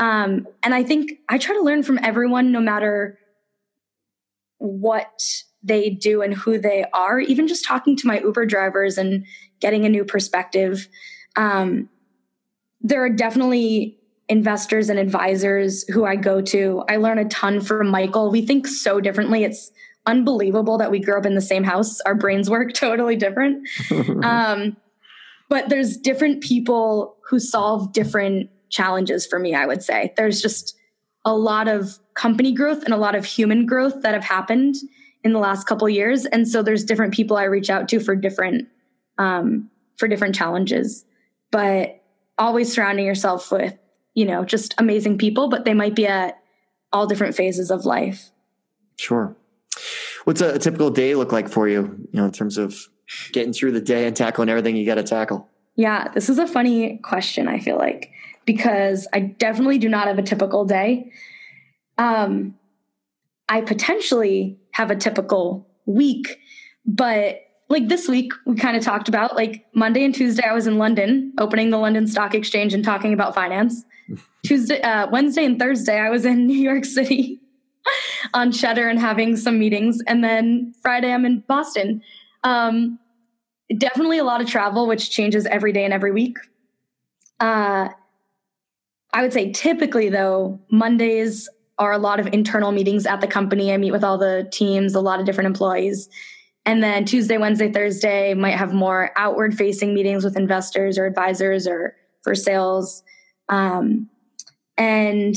Um, 0.00 0.48
and 0.64 0.74
I 0.74 0.82
think 0.82 1.12
I 1.28 1.38
try 1.38 1.54
to 1.54 1.62
learn 1.62 1.84
from 1.84 2.00
everyone, 2.02 2.50
no 2.50 2.58
matter 2.58 3.20
what 4.56 5.22
they 5.62 5.90
do 5.90 6.22
and 6.22 6.34
who 6.34 6.58
they 6.58 6.84
are. 6.92 7.20
Even 7.20 7.48
just 7.48 7.64
talking 7.64 7.96
to 7.96 8.06
my 8.06 8.20
Uber 8.20 8.46
drivers 8.46 8.98
and 8.98 9.24
getting 9.60 9.84
a 9.84 9.88
new 9.88 10.04
perspective. 10.04 10.88
Um, 11.36 11.88
there 12.80 13.04
are 13.04 13.10
definitely 13.10 13.98
investors 14.28 14.88
and 14.88 14.98
advisors 14.98 15.84
who 15.88 16.04
I 16.04 16.16
go 16.16 16.40
to. 16.42 16.84
I 16.88 16.96
learn 16.96 17.18
a 17.18 17.24
ton 17.26 17.60
from 17.60 17.88
Michael. 17.88 18.30
We 18.30 18.44
think 18.44 18.66
so 18.66 19.00
differently. 19.00 19.44
It's 19.44 19.72
unbelievable 20.06 20.78
that 20.78 20.90
we 20.90 21.00
grew 21.00 21.18
up 21.18 21.26
in 21.26 21.34
the 21.34 21.40
same 21.40 21.64
house. 21.64 22.00
Our 22.02 22.14
brains 22.14 22.50
work 22.50 22.72
totally 22.72 23.16
different. 23.16 23.68
um, 24.22 24.76
but 25.48 25.70
there's 25.70 25.96
different 25.96 26.42
people 26.42 27.16
who 27.28 27.40
solve 27.40 27.92
different 27.92 28.50
challenges 28.68 29.26
for 29.26 29.38
me, 29.38 29.54
I 29.54 29.66
would 29.66 29.82
say. 29.82 30.12
There's 30.16 30.42
just 30.42 30.76
a 31.24 31.34
lot 31.34 31.68
of 31.68 31.98
company 32.14 32.52
growth 32.52 32.84
and 32.84 32.92
a 32.92 32.98
lot 32.98 33.14
of 33.14 33.24
human 33.24 33.66
growth 33.66 34.02
that 34.02 34.14
have 34.14 34.24
happened 34.24 34.76
in 35.24 35.32
the 35.32 35.38
last 35.38 35.66
couple 35.66 35.88
years. 35.88 36.26
And 36.26 36.46
so 36.46 36.62
there's 36.62 36.84
different 36.84 37.14
people 37.14 37.36
I 37.36 37.44
reach 37.44 37.70
out 37.70 37.88
to 37.88 38.00
for 38.00 38.14
different 38.14 38.68
um, 39.18 39.70
for 39.96 40.08
different 40.08 40.34
challenges. 40.34 41.04
But 41.50 42.02
always 42.36 42.72
surrounding 42.72 43.06
yourself 43.06 43.50
with, 43.50 43.76
you 44.14 44.24
know, 44.24 44.44
just 44.44 44.74
amazing 44.78 45.18
people, 45.18 45.48
but 45.48 45.64
they 45.64 45.74
might 45.74 45.96
be 45.96 46.06
at 46.06 46.38
all 46.92 47.06
different 47.06 47.34
phases 47.34 47.70
of 47.70 47.84
life. 47.84 48.30
Sure. 48.96 49.36
What's 50.24 50.40
a, 50.40 50.54
a 50.54 50.58
typical 50.58 50.90
day 50.90 51.14
look 51.14 51.32
like 51.32 51.48
for 51.48 51.68
you, 51.68 51.82
you 52.12 52.20
know, 52.20 52.26
in 52.26 52.32
terms 52.32 52.58
of 52.58 52.76
getting 53.32 53.52
through 53.52 53.72
the 53.72 53.80
day 53.80 54.06
and 54.06 54.14
tackling 54.14 54.48
everything 54.48 54.76
you 54.76 54.86
got 54.86 54.96
to 54.96 55.02
tackle? 55.02 55.48
Yeah, 55.74 56.08
this 56.12 56.28
is 56.28 56.38
a 56.38 56.46
funny 56.46 56.98
question, 56.98 57.48
I 57.48 57.60
feel 57.60 57.76
like, 57.76 58.10
because 58.44 59.06
I 59.12 59.20
definitely 59.20 59.78
do 59.78 59.88
not 59.88 60.06
have 60.06 60.18
a 60.18 60.22
typical 60.22 60.64
day. 60.64 61.12
Um, 61.96 62.56
I 63.48 63.62
potentially 63.62 64.58
have 64.78 64.92
a 64.92 64.96
typical 64.96 65.68
week, 65.86 66.38
but 66.86 67.40
like 67.68 67.88
this 67.88 68.08
week 68.08 68.32
we 68.46 68.54
kind 68.54 68.76
of 68.76 68.82
talked 68.82 69.08
about 69.08 69.36
like 69.36 69.66
monday 69.74 70.02
and 70.02 70.14
tuesday 70.14 70.42
i 70.42 70.54
was 70.54 70.66
in 70.66 70.78
london 70.78 71.34
opening 71.38 71.68
the 71.68 71.76
london 71.76 72.06
stock 72.06 72.34
exchange 72.34 72.72
and 72.72 72.82
talking 72.82 73.12
about 73.12 73.34
finance. 73.34 73.84
Tuesday 74.46 74.80
uh, 74.80 75.06
wednesday 75.10 75.44
and 75.44 75.58
thursday 75.58 75.98
i 75.98 76.08
was 76.08 76.24
in 76.24 76.46
new 76.52 76.56
york 76.56 76.86
city 76.86 77.40
on 78.32 78.50
cheddar 78.50 78.88
and 78.88 78.98
having 78.98 79.36
some 79.36 79.58
meetings 79.58 80.00
and 80.06 80.24
then 80.24 80.72
friday 80.80 81.12
i'm 81.12 81.26
in 81.26 81.40
boston. 81.46 82.00
Um, 82.42 82.98
definitely 83.76 84.16
a 84.16 84.24
lot 84.24 84.40
of 84.40 84.46
travel 84.46 84.86
which 84.86 85.10
changes 85.10 85.44
every 85.44 85.72
day 85.72 85.84
and 85.84 85.92
every 85.92 86.12
week. 86.12 86.38
Uh, 87.38 87.90
i 89.12 89.20
would 89.20 89.34
say 89.34 89.52
typically 89.52 90.08
though 90.08 90.58
mondays 90.70 91.50
are 91.78 91.92
a 91.92 91.98
lot 91.98 92.18
of 92.20 92.26
internal 92.28 92.72
meetings 92.72 93.06
at 93.06 93.20
the 93.20 93.26
company 93.26 93.72
i 93.72 93.76
meet 93.76 93.92
with 93.92 94.04
all 94.04 94.18
the 94.18 94.48
teams 94.52 94.94
a 94.94 95.00
lot 95.00 95.20
of 95.20 95.26
different 95.26 95.46
employees 95.46 96.08
and 96.68 96.82
then 96.82 97.06
Tuesday, 97.06 97.38
Wednesday, 97.38 97.72
Thursday 97.72 98.34
might 98.34 98.54
have 98.54 98.74
more 98.74 99.10
outward 99.16 99.56
facing 99.56 99.94
meetings 99.94 100.22
with 100.22 100.36
investors 100.36 100.98
or 100.98 101.06
advisors 101.06 101.66
or 101.66 101.96
for 102.22 102.34
sales. 102.34 103.02
Um, 103.48 104.10
and 104.76 105.34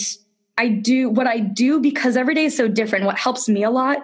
I 0.57 0.67
do 0.67 1.07
what 1.09 1.27
I 1.27 1.39
do 1.39 1.79
because 1.79 2.17
every 2.17 2.35
day 2.35 2.43
is 2.45 2.57
so 2.57 2.67
different. 2.67 3.05
What 3.05 3.17
helps 3.17 3.47
me 3.47 3.63
a 3.63 3.69
lot 3.69 3.99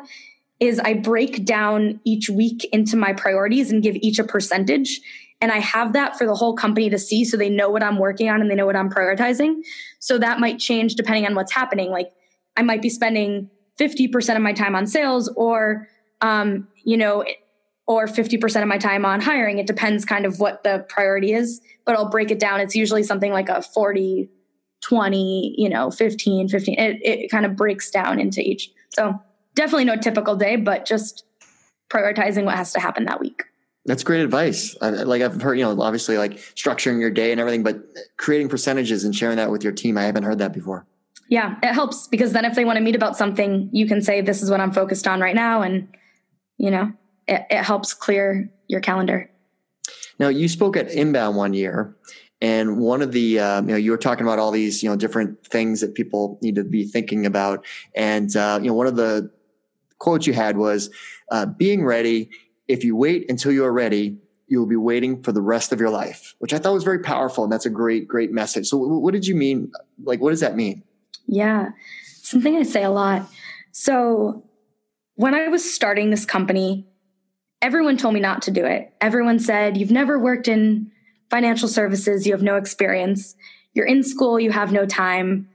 is 0.61 0.79
I 0.79 0.93
break 0.93 1.43
down 1.43 1.99
each 2.05 2.29
week 2.29 2.63
into 2.71 2.95
my 2.95 3.11
priorities 3.11 3.73
and 3.73 3.83
give 3.83 3.97
each 3.97 4.19
a 4.19 4.23
percentage. 4.23 5.01
And 5.41 5.51
I 5.51 5.59
have 5.59 5.91
that 5.91 6.17
for 6.17 6.25
the 6.25 6.33
whole 6.33 6.55
company 6.55 6.89
to 6.89 6.97
see 6.97 7.25
so 7.25 7.35
they 7.35 7.49
know 7.49 7.69
what 7.69 7.83
I'm 7.83 7.99
working 7.99 8.29
on 8.29 8.39
and 8.39 8.49
they 8.49 8.55
know 8.55 8.65
what 8.65 8.77
I'm 8.77 8.89
prioritizing. 8.89 9.63
So 9.99 10.17
that 10.17 10.39
might 10.39 10.59
change 10.59 10.95
depending 10.95 11.25
on 11.25 11.35
what's 11.35 11.51
happening. 11.51 11.91
Like 11.91 12.13
I 12.57 12.63
might 12.63 12.81
be 12.81 12.89
spending 12.89 13.49
50% 13.79 14.35
of 14.35 14.41
my 14.41 14.51
time 14.51 14.75
on 14.75 14.87
sales 14.87 15.29
or 15.35 15.87
um, 16.21 16.67
you 16.83 16.97
know, 16.97 17.23
or 17.87 18.05
50% 18.05 18.61
of 18.61 18.67
my 18.67 18.77
time 18.77 19.05
on 19.05 19.21
hiring. 19.21 19.59
It 19.59 19.67
depends 19.67 20.03
kind 20.03 20.25
of 20.25 20.39
what 20.39 20.63
the 20.63 20.85
priority 20.89 21.33
is, 21.33 21.61
but 21.85 21.95
I'll 21.95 22.09
break 22.09 22.31
it 22.31 22.39
down. 22.39 22.59
It's 22.59 22.75
usually 22.75 23.03
something 23.03 23.31
like 23.31 23.49
a 23.49 23.61
40, 23.61 24.29
20, 24.81 25.55
you 25.57 25.69
know, 25.69 25.89
15, 25.89 26.49
15. 26.49 26.79
It, 26.79 26.99
it 27.01 27.31
kind 27.31 27.45
of 27.45 27.55
breaks 27.55 27.89
down 27.89 28.19
into 28.19 28.41
each. 28.41 28.69
So 28.89 29.19
definitely 29.55 29.85
no 29.85 29.95
typical 29.95 30.35
day, 30.35 30.57
but 30.57 30.85
just 30.85 31.23
prioritizing 31.89 32.43
what 32.43 32.55
has 32.55 32.73
to 32.73 32.79
happen 32.79 33.05
that 33.05 33.21
week. 33.21 33.43
That's 33.85 34.03
great 34.03 34.19
advice. 34.19 34.75
like 34.81 35.21
I've 35.21 35.41
heard, 35.41 35.55
you 35.55 35.63
know, 35.63 35.81
obviously 35.81 36.17
like 36.17 36.33
structuring 36.33 36.99
your 36.99 37.09
day 37.09 37.31
and 37.31 37.39
everything, 37.39 37.63
but 37.63 37.77
creating 38.17 38.49
percentages 38.49 39.05
and 39.05 39.15
sharing 39.15 39.37
that 39.37 39.49
with 39.49 39.63
your 39.63 39.71
team. 39.71 39.97
I 39.97 40.03
haven't 40.03 40.23
heard 40.23 40.39
that 40.39 40.51
before. 40.51 40.85
Yeah, 41.29 41.57
it 41.61 41.73
helps 41.73 42.07
because 42.07 42.33
then 42.33 42.45
if 42.45 42.55
they 42.55 42.65
want 42.65 42.77
to 42.77 42.83
meet 42.83 42.95
about 42.95 43.17
something, 43.17 43.69
you 43.73 43.87
can 43.87 44.01
say, 44.01 44.21
this 44.21 44.41
is 44.41 44.49
what 44.49 44.61
I'm 44.61 44.71
focused 44.71 45.07
on 45.07 45.19
right 45.19 45.35
now. 45.35 45.61
And 45.61 45.87
you 46.57 46.71
know, 46.71 46.91
it, 47.27 47.45
it 47.49 47.63
helps 47.63 47.93
clear 47.93 48.51
your 48.67 48.81
calendar. 48.81 49.29
Now, 50.19 50.29
you 50.29 50.47
spoke 50.47 50.75
at 50.75 50.91
Inbound 50.91 51.35
one 51.35 51.53
year, 51.53 51.95
and 52.41 52.77
one 52.77 53.01
of 53.01 53.11
the 53.11 53.39
uh, 53.39 53.61
you 53.61 53.67
know 53.67 53.75
you 53.75 53.91
were 53.91 53.97
talking 53.97 54.25
about 54.25 54.39
all 54.39 54.51
these 54.51 54.81
you 54.81 54.89
know 54.89 54.95
different 54.95 55.45
things 55.45 55.81
that 55.81 55.95
people 55.95 56.39
need 56.41 56.55
to 56.55 56.63
be 56.63 56.85
thinking 56.85 57.25
about, 57.25 57.65
and 57.95 58.35
uh, 58.35 58.59
you 58.61 58.67
know 58.67 58.73
one 58.73 58.87
of 58.87 58.95
the 58.95 59.31
quotes 59.99 60.27
you 60.27 60.33
had 60.33 60.57
was 60.57 60.89
uh, 61.31 61.45
being 61.45 61.85
ready. 61.85 62.29
If 62.67 62.83
you 62.83 62.95
wait 62.95 63.29
until 63.29 63.51
you 63.51 63.63
are 63.63 63.71
ready, 63.71 64.17
you 64.47 64.59
will 64.59 64.67
be 64.67 64.75
waiting 64.75 65.23
for 65.23 65.31
the 65.31 65.41
rest 65.41 65.71
of 65.71 65.79
your 65.79 65.89
life, 65.89 66.35
which 66.39 66.53
I 66.53 66.57
thought 66.57 66.73
was 66.73 66.83
very 66.83 66.99
powerful, 66.99 67.43
and 67.43 67.53
that's 67.53 67.65
a 67.65 67.69
great 67.69 68.07
great 68.07 68.31
message. 68.31 68.67
So, 68.67 68.77
what 68.77 69.13
did 69.13 69.27
you 69.27 69.35
mean? 69.35 69.71
Like, 70.03 70.19
what 70.19 70.31
does 70.31 70.39
that 70.39 70.55
mean? 70.55 70.83
Yeah, 71.27 71.69
something 72.03 72.55
I 72.55 72.63
say 72.63 72.83
a 72.83 72.89
lot. 72.89 73.29
So 73.71 74.43
when 75.15 75.33
I 75.33 75.47
was 75.49 75.73
starting 75.73 76.09
this 76.09 76.25
company, 76.25 76.87
everyone 77.61 77.97
told 77.97 78.13
me 78.13 78.19
not 78.19 78.41
to 78.43 78.51
do 78.51 78.65
it. 78.65 78.93
Everyone 79.01 79.39
said, 79.39 79.77
You've 79.77 79.91
never 79.91 80.17
worked 80.17 80.47
in 80.47 80.91
financial 81.29 81.67
services, 81.67 82.25
you 82.25 82.33
have 82.33 82.43
no 82.43 82.55
experience. 82.55 83.35
You're 83.73 83.85
in 83.85 84.03
school, 84.03 84.39
you 84.39 84.51
have 84.51 84.71
no 84.71 84.85
time. 84.85 85.49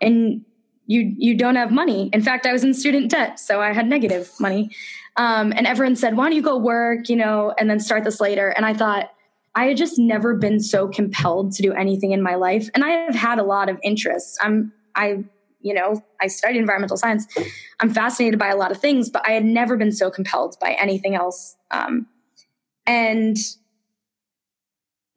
and 0.00 0.44
you 0.86 1.14
you 1.18 1.36
don't 1.36 1.56
have 1.56 1.72
money. 1.72 2.10
In 2.12 2.22
fact, 2.22 2.46
I 2.46 2.52
was 2.52 2.62
in 2.62 2.72
student 2.72 3.10
debt, 3.10 3.40
so 3.40 3.60
I 3.60 3.72
had 3.72 3.88
negative 3.88 4.30
money. 4.38 4.70
Um, 5.16 5.52
and 5.56 5.66
everyone 5.66 5.96
said, 5.96 6.16
"Why 6.16 6.24
don't 6.26 6.36
you 6.36 6.42
go 6.42 6.56
work?" 6.56 7.08
You 7.08 7.16
know, 7.16 7.52
and 7.58 7.68
then 7.68 7.80
start 7.80 8.04
this 8.04 8.20
later. 8.20 8.50
And 8.50 8.64
I 8.64 8.72
thought 8.72 9.10
I 9.56 9.64
had 9.68 9.78
just 9.78 9.98
never 9.98 10.36
been 10.36 10.60
so 10.60 10.86
compelled 10.86 11.52
to 11.52 11.62
do 11.62 11.72
anything 11.72 12.12
in 12.12 12.22
my 12.22 12.34
life, 12.34 12.68
and 12.74 12.84
I 12.84 12.90
have 12.90 13.14
had 13.14 13.38
a 13.38 13.42
lot 13.42 13.70
of 13.70 13.78
interests. 13.82 14.38
I'm 14.40 14.72
I 14.94 15.24
you 15.60 15.74
know 15.74 16.04
I 16.20 16.26
studied 16.26 16.58
environmental 16.58 16.98
science. 16.98 17.26
I'm 17.80 17.92
fascinated 17.92 18.38
by 18.38 18.48
a 18.48 18.56
lot 18.56 18.70
of 18.70 18.78
things, 18.78 19.08
but 19.08 19.26
I 19.26 19.32
had 19.32 19.44
never 19.44 19.76
been 19.78 19.92
so 19.92 20.10
compelled 20.10 20.56
by 20.60 20.76
anything 20.78 21.14
else. 21.14 21.56
Um, 21.70 22.06
and 22.86 23.38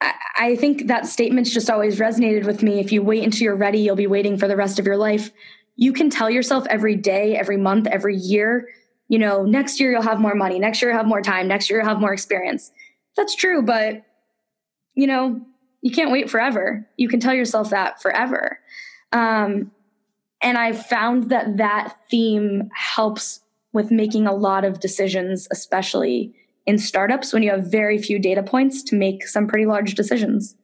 I 0.01 0.13
I 0.37 0.55
think 0.55 0.87
that 0.87 1.05
statement's 1.05 1.53
just 1.53 1.69
always 1.69 1.99
resonated 1.99 2.45
with 2.45 2.63
me. 2.63 2.79
If 2.79 2.93
you 2.93 3.03
wait 3.03 3.25
until 3.25 3.43
you're 3.43 3.57
ready, 3.57 3.79
you'll 3.79 3.97
be 3.97 4.07
waiting 4.07 4.37
for 4.37 4.47
the 4.47 4.55
rest 4.55 4.79
of 4.79 4.85
your 4.85 4.97
life. 4.97 5.31
You 5.75 5.91
can 5.91 6.09
tell 6.09 6.29
yourself 6.29 6.65
every 6.69 6.95
day, 6.95 7.35
every 7.35 7.57
month, 7.57 7.87
every 7.87 8.15
year, 8.15 8.69
you 9.09 9.19
know, 9.19 9.43
next 9.43 9.81
year 9.81 9.91
you'll 9.91 10.01
have 10.01 10.19
more 10.19 10.35
money, 10.35 10.59
next 10.59 10.81
year 10.81 10.91
you'll 10.91 10.97
have 10.97 11.07
more 11.07 11.21
time, 11.21 11.47
next 11.47 11.69
year 11.69 11.79
you'll 11.79 11.89
have 11.89 11.99
more 11.99 12.13
experience. 12.13 12.71
That's 13.17 13.35
true, 13.35 13.61
but 13.61 14.03
you 14.99 15.07
know, 15.07 15.39
you 15.81 15.91
can't 15.91 16.11
wait 16.11 16.29
forever. 16.29 16.85
You 16.97 17.07
can 17.07 17.21
tell 17.21 17.33
yourself 17.33 17.69
that 17.69 18.01
forever. 18.01 18.59
Um, 19.13 19.71
and 20.41 20.57
I've 20.57 20.85
found 20.85 21.29
that 21.29 21.57
that 21.57 21.95
theme 22.09 22.69
helps 22.73 23.41
with 23.71 23.91
making 23.91 24.27
a 24.27 24.33
lot 24.33 24.65
of 24.65 24.81
decisions, 24.81 25.47
especially 25.51 26.33
in 26.65 26.77
startups 26.77 27.31
when 27.31 27.43
you 27.43 27.51
have 27.51 27.71
very 27.71 27.97
few 27.97 28.19
data 28.19 28.43
points 28.43 28.83
to 28.83 28.95
make 28.95 29.25
some 29.25 29.47
pretty 29.47 29.65
large 29.65 29.95
decisions. 29.95 30.55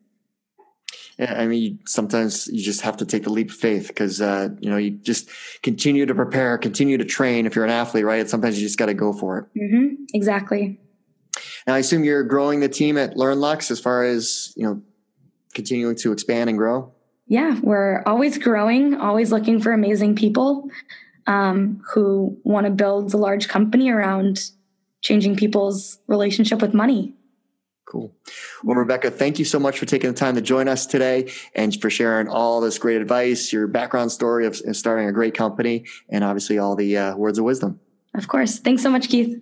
Yeah, 1.18 1.34
I 1.34 1.48
mean, 1.48 1.80
sometimes 1.86 2.48
you 2.48 2.62
just 2.62 2.82
have 2.82 2.98
to 2.98 3.06
take 3.06 3.26
a 3.26 3.30
leap 3.30 3.50
of 3.52 3.56
faith 3.56 3.88
because 3.88 4.22
uh, 4.22 4.50
you 4.60 4.70
know 4.70 4.76
you 4.76 4.92
just 4.92 5.30
continue 5.64 6.06
to 6.06 6.14
prepare, 6.14 6.58
continue 6.58 6.98
to 6.98 7.06
train. 7.06 7.46
If 7.46 7.56
you're 7.56 7.64
an 7.64 7.72
athlete, 7.72 8.04
right? 8.04 8.30
Sometimes 8.30 8.60
you 8.60 8.68
just 8.68 8.78
got 8.78 8.88
to 8.88 8.94
go 8.94 9.14
for 9.14 9.38
it. 9.38 9.46
Mm-hmm. 9.58 10.04
Exactly. 10.14 10.78
Now, 11.68 11.74
I 11.74 11.80
assume 11.80 12.04
you're 12.04 12.24
growing 12.24 12.60
the 12.60 12.70
team 12.70 12.98
at 12.98 13.16
LearnLux 13.16 13.72
as 13.72 13.80
far 13.80 14.04
as 14.04 14.54
you 14.56 14.64
know, 14.64 14.82
continuing 15.54 15.96
to 15.98 16.12
expand 16.12 16.50
and 16.50 16.58
grow. 16.58 16.92
Yeah, 17.28 17.60
we're 17.64 18.04
always 18.06 18.38
growing, 18.38 18.96
always 18.96 19.32
looking 19.32 19.60
for 19.60 19.72
amazing 19.72 20.16
people 20.16 20.70
um, 21.26 21.82
who 21.92 22.38
want 22.44 22.66
to 22.66 22.72
build 22.72 23.14
a 23.14 23.18
large 23.18 23.48
company 23.48 23.90
around 23.90 24.52
changing 25.02 25.36
people's 25.36 26.00
relationship 26.08 26.62
with 26.62 26.74
money. 26.74 27.14
Cool. 27.86 28.16
Well, 28.64 28.76
Rebecca, 28.76 29.12
thank 29.12 29.38
you 29.38 29.46
so 29.46 29.60
much 29.60 29.78
for 29.78 29.86
taking 29.86 30.12
the 30.12 30.16
time 30.16 30.36
to 30.36 30.42
join 30.42 30.68
us 30.68 30.86
today 30.86 31.32
and 31.56 31.80
for 31.80 31.90
sharing 31.90 32.28
all 32.28 32.60
this 32.60 32.80
great 32.80 33.00
advice, 33.00 33.54
your 33.54 33.68
background 33.68 34.12
story 34.12 34.46
of 34.46 34.56
starting 34.56 35.08
a 35.08 35.12
great 35.12 35.36
company, 35.36 35.86
and 36.10 36.24
obviously 36.24 36.58
all 36.58 36.76
the 36.76 36.98
uh, 36.98 37.16
words 37.16 37.38
of 37.38 37.46
wisdom. 37.46 37.80
Of 38.16 38.28
course. 38.28 38.60
Thanks 38.60 38.82
so 38.82 38.90
much, 38.90 39.10
Keith. 39.10 39.42